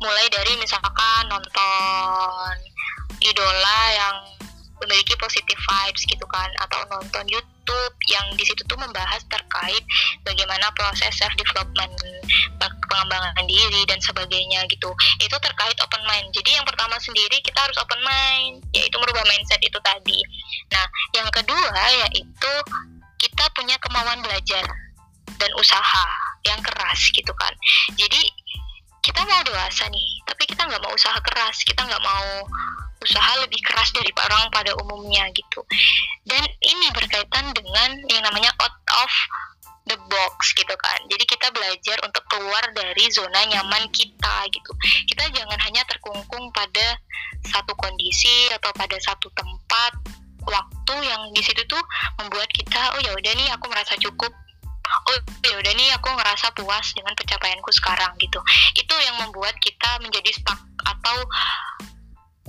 Mulai 0.02 0.26
dari 0.34 0.58
misalkan 0.58 1.30
nonton 1.30 2.54
idola 3.22 3.82
yang 3.94 4.18
memiliki 4.82 5.14
positive 5.22 5.62
vibes 5.62 6.04
gitu 6.10 6.26
kan 6.34 6.50
atau 6.66 6.82
nonton 6.90 7.26
YouTube 7.30 7.96
yang 8.10 8.26
di 8.34 8.42
situ 8.42 8.66
tuh 8.66 8.82
membahas 8.82 9.22
terkait 9.30 9.86
bagaimana 10.26 10.74
proses 10.74 11.14
self 11.14 11.30
development 11.38 11.94
pengembangan 12.92 13.48
diri 13.48 13.88
dan 13.88 14.04
sebagainya 14.04 14.68
gitu. 14.68 14.92
Itu 15.24 15.36
terkait 15.40 15.80
open 15.80 16.04
mind. 16.04 16.28
Jadi 16.36 16.60
yang 16.60 16.68
pertama 16.68 17.00
sendiri 17.00 17.40
kita 17.40 17.64
harus 17.64 17.80
open 17.80 18.04
mind 18.04 18.60
yaitu 18.76 18.96
merubah 19.00 19.24
mindset 19.24 19.64
itu 19.64 19.80
tadi. 19.80 20.20
Nah 20.76 20.86
yang 21.16 21.32
kedua 21.32 21.84
yaitu 22.04 22.54
kita 23.16 23.48
punya 23.56 23.80
kemauan 23.80 24.20
belajar 24.20 24.66
dan 25.40 25.52
usaha 25.56 26.06
yang 26.44 26.60
keras 26.60 27.00
gitu 27.16 27.32
kan. 27.40 27.54
Jadi 27.96 28.28
kita 29.02 29.24
mau 29.26 29.42
dewasa 29.42 29.88
nih 29.88 30.10
tapi 30.28 30.44
kita 30.46 30.68
nggak 30.68 30.84
mau 30.84 30.92
usaha 30.92 31.16
keras. 31.24 31.64
Kita 31.64 31.88
nggak 31.88 32.04
mau 32.04 32.28
usaha 33.02 33.32
lebih 33.42 33.58
keras 33.66 33.90
dari 33.98 34.14
orang 34.14 34.46
pada 34.54 34.78
umumnya 34.78 35.26
gitu. 35.34 35.66
Dan 36.22 36.46
ini 36.62 36.88
berkaitan 36.94 37.50
dengan 37.56 37.90
yang 38.14 38.22
namanya 38.22 38.54
out 38.62 38.76
of 39.02 39.12
the 39.90 39.98
box 39.98 40.54
gitu 40.54 40.76
kan. 40.78 41.00
Jadi 41.10 41.24
kita 41.26 41.50
belajar 41.50 41.98
untuk 42.06 42.24
keluar 42.30 42.64
dari 42.74 43.06
zona 43.10 43.42
nyaman 43.50 43.90
kita 43.90 44.46
gitu. 44.54 44.72
Kita 45.10 45.30
jangan 45.34 45.60
hanya 45.66 45.82
terkungkung 45.90 46.54
pada 46.54 46.98
satu 47.50 47.74
kondisi 47.78 48.50
atau 48.54 48.70
pada 48.78 48.98
satu 49.02 49.28
tempat 49.34 49.94
waktu 50.46 50.96
yang 51.06 51.22
di 51.34 51.42
situ 51.42 51.62
tuh 51.70 51.82
membuat 52.18 52.50
kita 52.50 52.98
oh 52.98 53.00
ya 53.02 53.14
udah 53.14 53.34
nih 53.38 53.50
aku 53.54 53.66
merasa 53.70 53.94
cukup 54.02 54.34
oh 54.92 55.18
ya 55.46 55.56
udah 55.62 55.74
nih 55.78 55.90
aku 55.96 56.10
ngerasa 56.18 56.50
puas 56.58 56.88
dengan 56.98 57.14
pencapaianku 57.14 57.70
sekarang 57.70 58.12
gitu 58.18 58.42
itu 58.74 58.96
yang 59.06 59.16
membuat 59.22 59.54
kita 59.62 60.02
menjadi 60.02 60.34
stuck 60.34 60.60
atau 60.82 61.18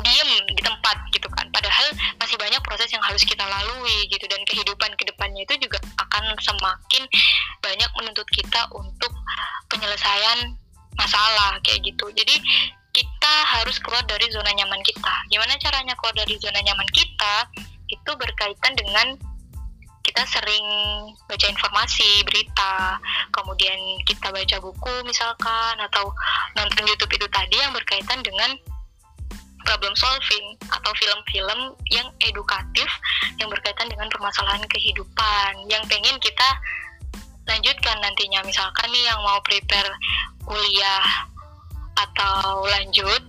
diem 0.01 0.31
di 0.57 0.63
tempat 0.65 0.97
gitu 1.13 1.29
kan 1.31 1.42
padahal 1.63 1.95
masih 2.19 2.35
banyak 2.35 2.59
proses 2.67 2.91
yang 2.91 2.99
harus 3.07 3.23
kita 3.23 3.47
lalui 3.47 4.11
gitu. 4.11 4.27
Dan 4.27 4.43
kehidupan 4.43 4.91
ke 4.99 5.07
depannya 5.07 5.47
itu 5.47 5.63
juga 5.63 5.79
akan 6.03 6.35
semakin 6.43 7.07
banyak 7.63 7.91
menuntut 7.95 8.27
kita 8.35 8.67
untuk 8.75 9.15
penyelesaian 9.71 10.59
masalah 10.99 11.63
kayak 11.63 11.87
gitu. 11.87 12.11
Jadi 12.11 12.35
kita 12.91 13.35
harus 13.47 13.79
keluar 13.79 14.03
dari 14.11 14.27
zona 14.35 14.51
nyaman 14.51 14.83
kita. 14.83 15.15
Gimana 15.31 15.55
caranya 15.63 15.95
keluar 15.95 16.19
dari 16.19 16.35
zona 16.43 16.59
nyaman 16.59 16.89
kita? 16.91 17.47
Itu 17.87 18.11
berkaitan 18.19 18.75
dengan 18.75 19.15
kita 20.03 20.27
sering 20.27 20.67
baca 21.31 21.47
informasi, 21.47 22.27
berita, 22.27 22.99
kemudian 23.31 23.79
kita 24.03 24.35
baca 24.35 24.57
buku 24.59 24.95
misalkan 25.07 25.79
atau 25.79 26.11
nonton 26.59 26.85
YouTube 26.91 27.15
itu 27.17 27.27
tadi 27.31 27.55
yang 27.55 27.71
berkaitan 27.71 28.19
dengan 28.21 28.51
problem 29.65 29.95
solving 29.97 30.57
atau 30.71 30.93
film-film 30.97 31.75
yang 31.91 32.09
edukatif 32.23 32.89
yang 33.39 33.49
berkaitan 33.49 33.89
dengan 33.89 34.09
permasalahan 34.11 34.63
kehidupan 34.69 35.67
yang 35.71 35.83
pengen 35.89 36.17
kita 36.23 36.49
lanjutkan 37.47 37.97
nantinya. 37.99 38.41
Misalkan 38.47 38.89
nih 38.95 39.05
yang 39.07 39.21
mau 39.23 39.39
prepare 39.43 39.91
kuliah 40.47 41.05
atau 41.93 42.65
lanjut 42.67 43.23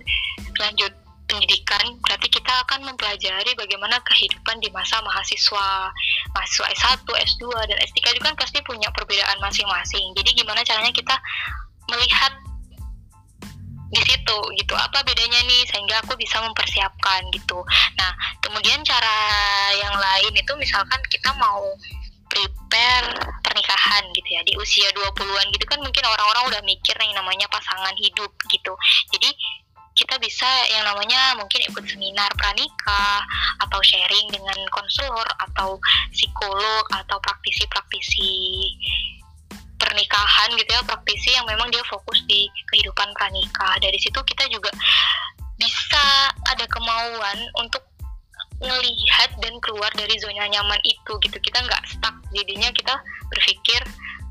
lanjut 0.58 0.92
pendidikan 1.24 1.80
berarti 2.04 2.28
kita 2.28 2.52
akan 2.68 2.84
mempelajari 2.84 3.56
bagaimana 3.56 3.96
kehidupan 4.04 4.60
di 4.60 4.68
masa 4.70 5.00
mahasiswa 5.00 5.90
mahasiswa 6.36 6.66
S1, 6.68 7.08
S2 7.08 7.44
dan 7.64 7.76
S3 7.80 7.98
juga 8.20 8.32
kan 8.32 8.36
pasti 8.36 8.60
punya 8.60 8.92
perbedaan 8.92 9.40
masing-masing. 9.40 10.12
Jadi 10.14 10.30
gimana 10.36 10.60
caranya 10.62 10.92
kita 10.92 11.16
melihat 11.88 12.32
di 13.94 14.02
situ 14.02 14.24
itu 14.24 14.40
gitu. 14.58 14.74
Apa 14.74 15.04
bedanya 15.06 15.38
nih 15.46 15.62
sehingga 15.68 16.02
aku 16.02 16.16
bisa 16.18 16.40
mempersiapkan 16.42 17.22
gitu. 17.30 17.62
Nah 18.00 18.10
kemudian 18.42 18.80
cara 18.82 19.16
yang 19.78 19.94
lain 19.94 20.32
itu 20.34 20.52
misalkan 20.58 20.98
kita 21.12 21.30
mau 21.38 21.62
prepare 22.26 23.14
pernikahan 23.44 24.04
gitu 24.16 24.28
ya. 24.32 24.42
Di 24.42 24.58
usia 24.58 24.88
20-an 24.90 25.46
gitu 25.54 25.64
kan 25.68 25.78
mungkin 25.78 26.02
orang-orang 26.02 26.50
udah 26.50 26.62
mikir 26.66 26.96
yang 26.98 27.14
namanya 27.14 27.46
pasangan 27.52 27.94
hidup 28.00 28.32
gitu. 28.50 28.72
Jadi 29.14 29.30
kita 29.94 30.18
bisa 30.18 30.48
yang 30.74 30.82
namanya 30.90 31.38
mungkin 31.38 31.62
ikut 31.70 31.86
seminar 31.86 32.26
pranikah 32.34 33.22
atau 33.62 33.78
sharing 33.78 34.26
dengan 34.26 34.58
konselor 34.74 35.28
atau 35.38 35.78
psikolog 36.10 36.82
atau 36.90 37.14
praktisi-praktisi 37.22 38.34
pernikahan 39.84 40.48
gitu 40.56 40.70
ya 40.72 40.82
praktisi 40.88 41.36
yang 41.36 41.44
memang 41.44 41.68
dia 41.68 41.84
fokus 41.84 42.24
di 42.24 42.48
kehidupan 42.72 43.12
pranikah. 43.12 43.76
Dari 43.84 44.00
situ 44.00 44.16
kita 44.24 44.48
juga 44.48 44.72
bisa 45.60 46.32
ada 46.48 46.64
kemauan 46.72 47.38
untuk 47.60 47.84
ngelihat 48.64 49.30
dan 49.44 49.54
keluar 49.60 49.92
dari 49.92 50.16
zona 50.16 50.48
nyaman 50.48 50.80
itu 50.88 51.12
gitu. 51.20 51.36
Kita 51.36 51.60
nggak 51.60 51.82
stuck 51.84 52.16
jadinya 52.32 52.72
kita 52.72 52.96
berpikir 53.28 53.80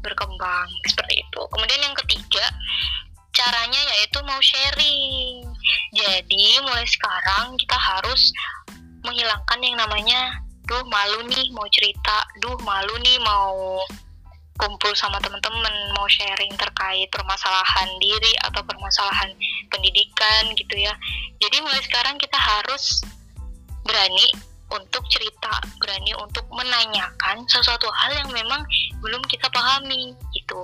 berkembang 0.02 0.68
seperti 0.90 1.22
itu. 1.22 1.42
Kemudian 1.54 1.82
yang 1.86 1.96
ketiga 2.02 2.46
caranya 3.34 3.82
yaitu 3.98 4.20
mau 4.26 4.42
sharing. 4.42 5.46
Jadi 5.94 6.44
mulai 6.66 6.86
sekarang 6.90 7.56
kita 7.62 7.78
harus 7.78 8.34
menghilangkan 9.06 9.60
yang 9.62 9.78
namanya 9.78 10.20
duh 10.66 10.84
malu 10.88 11.24
nih 11.30 11.48
mau 11.54 11.68
cerita. 11.72 12.26
Duh 12.42 12.58
malu 12.64 12.96
nih 13.04 13.20
mau 13.22 13.80
kumpul 14.64 14.96
sama 14.96 15.20
teman-teman 15.20 15.76
mau 15.92 16.08
sharing 16.08 16.56
terkait 16.56 17.12
permasalahan 17.12 17.90
diri 18.00 18.32
atau 18.48 18.64
permasalahan 18.64 19.36
pendidikan 19.68 20.56
gitu 20.56 20.80
ya. 20.80 20.96
Jadi 21.44 21.60
mulai 21.60 21.84
sekarang 21.84 22.16
kita 22.16 22.40
harus 22.40 23.04
berani 23.84 24.53
untuk 24.74 25.04
cerita, 25.08 25.62
berani 25.78 26.12
untuk 26.18 26.46
menanyakan 26.50 27.46
sesuatu 27.46 27.86
hal 27.94 28.12
yang 28.18 28.30
memang 28.34 28.66
belum 29.00 29.22
kita 29.30 29.46
pahami 29.54 30.18
gitu. 30.34 30.62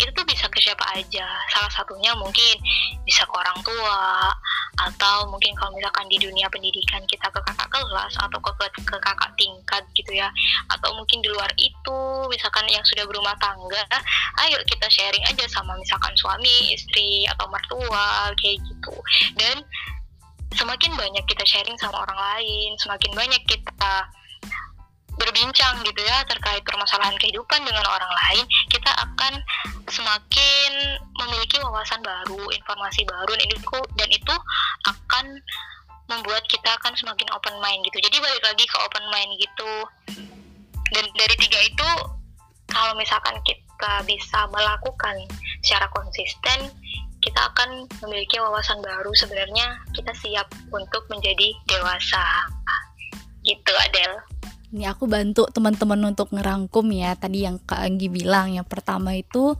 Itu 0.00 0.10
tuh 0.16 0.24
bisa 0.24 0.48
ke 0.48 0.58
siapa 0.58 0.84
aja. 0.96 1.26
Salah 1.52 1.72
satunya 1.72 2.16
mungkin 2.16 2.56
bisa 3.04 3.28
ke 3.28 3.34
orang 3.34 3.58
tua 3.60 4.32
atau 4.80 5.28
mungkin 5.28 5.52
kalau 5.60 5.76
misalkan 5.76 6.08
di 6.08 6.16
dunia 6.16 6.48
pendidikan 6.48 7.04
kita 7.04 7.28
ke 7.28 7.40
kakak 7.44 7.68
kelas 7.68 8.14
atau 8.16 8.38
ke, 8.40 8.50
ke, 8.56 8.66
ke 8.88 8.96
kakak 8.96 9.30
tingkat 9.36 9.84
gitu 9.92 10.12
ya. 10.16 10.32
Atau 10.72 10.96
mungkin 10.96 11.20
di 11.20 11.28
luar 11.28 11.52
itu 11.60 11.98
misalkan 12.32 12.64
yang 12.72 12.84
sudah 12.88 13.04
berumah 13.04 13.36
tangga, 13.36 13.84
ayo 14.48 14.56
kita 14.64 14.88
sharing 14.88 15.24
aja 15.28 15.44
sama 15.52 15.76
misalkan 15.76 16.14
suami, 16.16 16.72
istri 16.72 17.28
atau 17.28 17.44
mertua 17.52 18.32
kayak 18.40 18.58
gitu. 18.64 18.94
Dan 19.36 19.60
semakin 20.56 20.92
banyak 20.96 21.24
kita 21.28 21.44
sharing 21.44 21.76
sama 21.80 22.02
orang 22.04 22.18
lain, 22.18 22.76
semakin 22.80 23.12
banyak 23.12 23.42
kita 23.48 23.94
berbincang 25.20 25.84
gitu 25.84 26.00
ya 26.02 26.24
terkait 26.24 26.64
permasalahan 26.64 27.14
kehidupan 27.20 27.60
dengan 27.62 27.84
orang 27.84 28.10
lain, 28.10 28.44
kita 28.72 28.90
akan 28.96 29.38
semakin 29.86 30.72
memiliki 31.20 31.60
wawasan 31.60 32.00
baru, 32.00 32.42
informasi 32.48 33.04
baru 33.04 33.32
dan 33.36 34.08
itu 34.08 34.34
akan 34.88 35.24
membuat 36.10 36.42
kita 36.48 36.74
akan 36.80 36.92
semakin 36.96 37.28
open 37.32 37.56
mind 37.60 37.84
gitu. 37.86 38.02
Jadi 38.02 38.16
balik 38.18 38.42
lagi 38.42 38.64
ke 38.66 38.76
open 38.82 39.04
mind 39.12 39.32
gitu. 39.38 39.72
Dan 40.92 41.04
dari 41.16 41.36
tiga 41.40 41.60
itu 41.60 41.88
kalau 42.68 42.92
misalkan 42.96 43.36
kita 43.44 44.04
bisa 44.04 44.48
melakukan 44.52 45.16
secara 45.64 45.88
konsisten, 45.92 46.72
kita 47.22 47.40
akan 47.54 47.86
memiliki 48.02 48.36
wawasan 48.42 48.82
baru 48.82 49.14
sebenarnya. 49.14 49.78
Kita 49.94 50.10
siap 50.18 50.50
untuk 50.74 51.06
menjadi 51.08 51.54
dewasa. 51.70 52.50
Gitu 53.42 53.72
Adel 53.74 54.22
ini 54.72 54.88
aku 54.88 55.04
bantu 55.04 55.44
teman-teman 55.52 56.16
untuk 56.16 56.32
ngerangkum 56.32 56.88
ya 56.96 57.12
tadi 57.12 57.44
yang 57.44 57.60
Kak 57.60 57.76
Anggi 57.76 58.08
bilang. 58.08 58.56
Yang 58.56 58.72
pertama 58.72 59.12
itu 59.12 59.52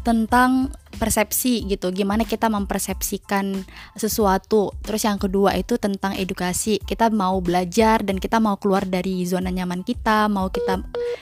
tentang 0.00 0.72
persepsi 0.96 1.64
gitu. 1.68 1.92
Gimana 1.92 2.24
kita 2.24 2.48
mempersepsikan 2.48 3.64
sesuatu. 3.96 4.72
Terus 4.80 5.04
yang 5.04 5.20
kedua 5.20 5.56
itu 5.56 5.76
tentang 5.76 6.16
edukasi. 6.16 6.80
Kita 6.80 7.12
mau 7.12 7.38
belajar 7.40 8.00
dan 8.00 8.16
kita 8.16 8.40
mau 8.40 8.56
keluar 8.56 8.88
dari 8.88 9.24
zona 9.28 9.52
nyaman 9.52 9.84
kita 9.84 10.28
mau 10.28 10.48
kita 10.48 10.80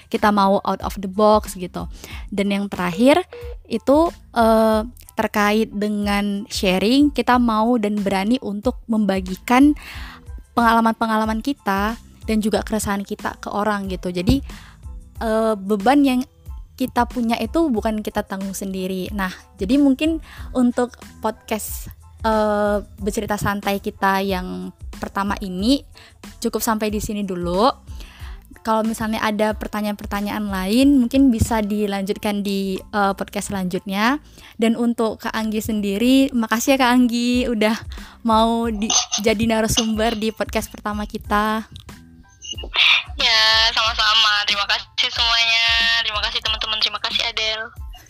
kita 0.08 0.30
mau 0.30 0.62
out 0.62 0.82
of 0.82 0.94
the 1.02 1.10
box 1.10 1.58
gitu. 1.58 1.90
Dan 2.30 2.54
yang 2.54 2.70
terakhir 2.70 3.22
itu 3.68 4.08
uh, 4.34 4.82
terkait 5.18 5.74
dengan 5.74 6.46
sharing, 6.46 7.10
kita 7.10 7.42
mau 7.42 7.74
dan 7.76 7.98
berani 7.98 8.38
untuk 8.38 8.78
membagikan 8.86 9.74
pengalaman-pengalaman 10.54 11.42
kita 11.42 11.98
dan 12.26 12.36
juga 12.38 12.62
keresahan 12.62 13.02
kita 13.02 13.34
ke 13.42 13.50
orang 13.50 13.90
gitu. 13.90 14.14
Jadi 14.14 14.38
uh, 15.22 15.58
beban 15.58 16.06
yang 16.06 16.20
kita 16.78 17.10
punya 17.10 17.34
itu 17.42 17.66
bukan 17.66 18.06
kita 18.06 18.22
tanggung 18.22 18.54
sendiri. 18.54 19.10
Nah, 19.10 19.34
jadi 19.58 19.82
mungkin 19.82 20.22
untuk 20.54 20.94
podcast 21.18 21.90
uh, 22.22 22.86
bercerita 23.02 23.34
santai 23.34 23.82
kita 23.82 24.22
yang 24.22 24.70
pertama 24.94 25.34
ini 25.42 25.82
cukup 26.38 26.62
sampai 26.62 26.94
di 26.94 27.02
sini 27.02 27.26
dulu. 27.26 27.66
Kalau 28.62 28.84
misalnya 28.84 29.24
ada 29.24 29.56
pertanyaan-pertanyaan 29.56 30.44
lain 30.44 31.02
mungkin 31.02 31.32
bisa 31.32 31.64
dilanjutkan 31.64 32.46
di 32.46 32.78
uh, 32.94 33.16
podcast 33.16 33.50
selanjutnya. 33.50 34.22
Dan 34.54 34.78
untuk 34.78 35.24
Kak 35.24 35.34
Anggi 35.34 35.58
sendiri 35.58 36.30
makasih 36.30 36.76
ya 36.76 36.86
Kak 36.86 36.90
Anggi 36.94 37.48
udah 37.50 37.74
mau 38.22 38.70
di, 38.70 38.86
jadi 39.24 39.40
narasumber 39.50 40.14
di 40.14 40.30
podcast 40.30 40.68
pertama 40.70 41.08
kita 41.08 41.64
ya 43.18 43.42
sama-sama. 43.74 44.46
Terima 44.46 44.64
kasih 44.70 45.11
semuanya. 45.11 45.66
Terima 46.07 46.20
kasih 46.22 46.40
teman-teman. 46.40 46.78
Terima 46.78 47.00
kasih 47.02 47.22
Adel 47.28 47.68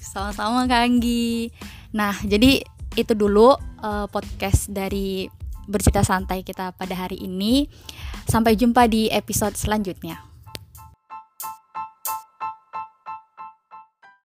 sama-sama 0.09 0.65
Kak 0.65 0.83
Anggi. 0.89 1.53
Nah 1.93 2.17
jadi 2.25 2.65
itu 2.97 3.13
dulu 3.13 3.55
uh, 3.85 4.07
podcast 4.09 4.73
dari 4.73 5.29
bercerita 5.69 6.01
santai 6.01 6.41
kita 6.41 6.73
pada 6.73 6.97
hari 6.97 7.21
ini. 7.21 7.69
Sampai 8.29 8.57
jumpa 8.57 8.89
di 8.89 9.09
episode 9.09 9.57
selanjutnya 9.57 10.21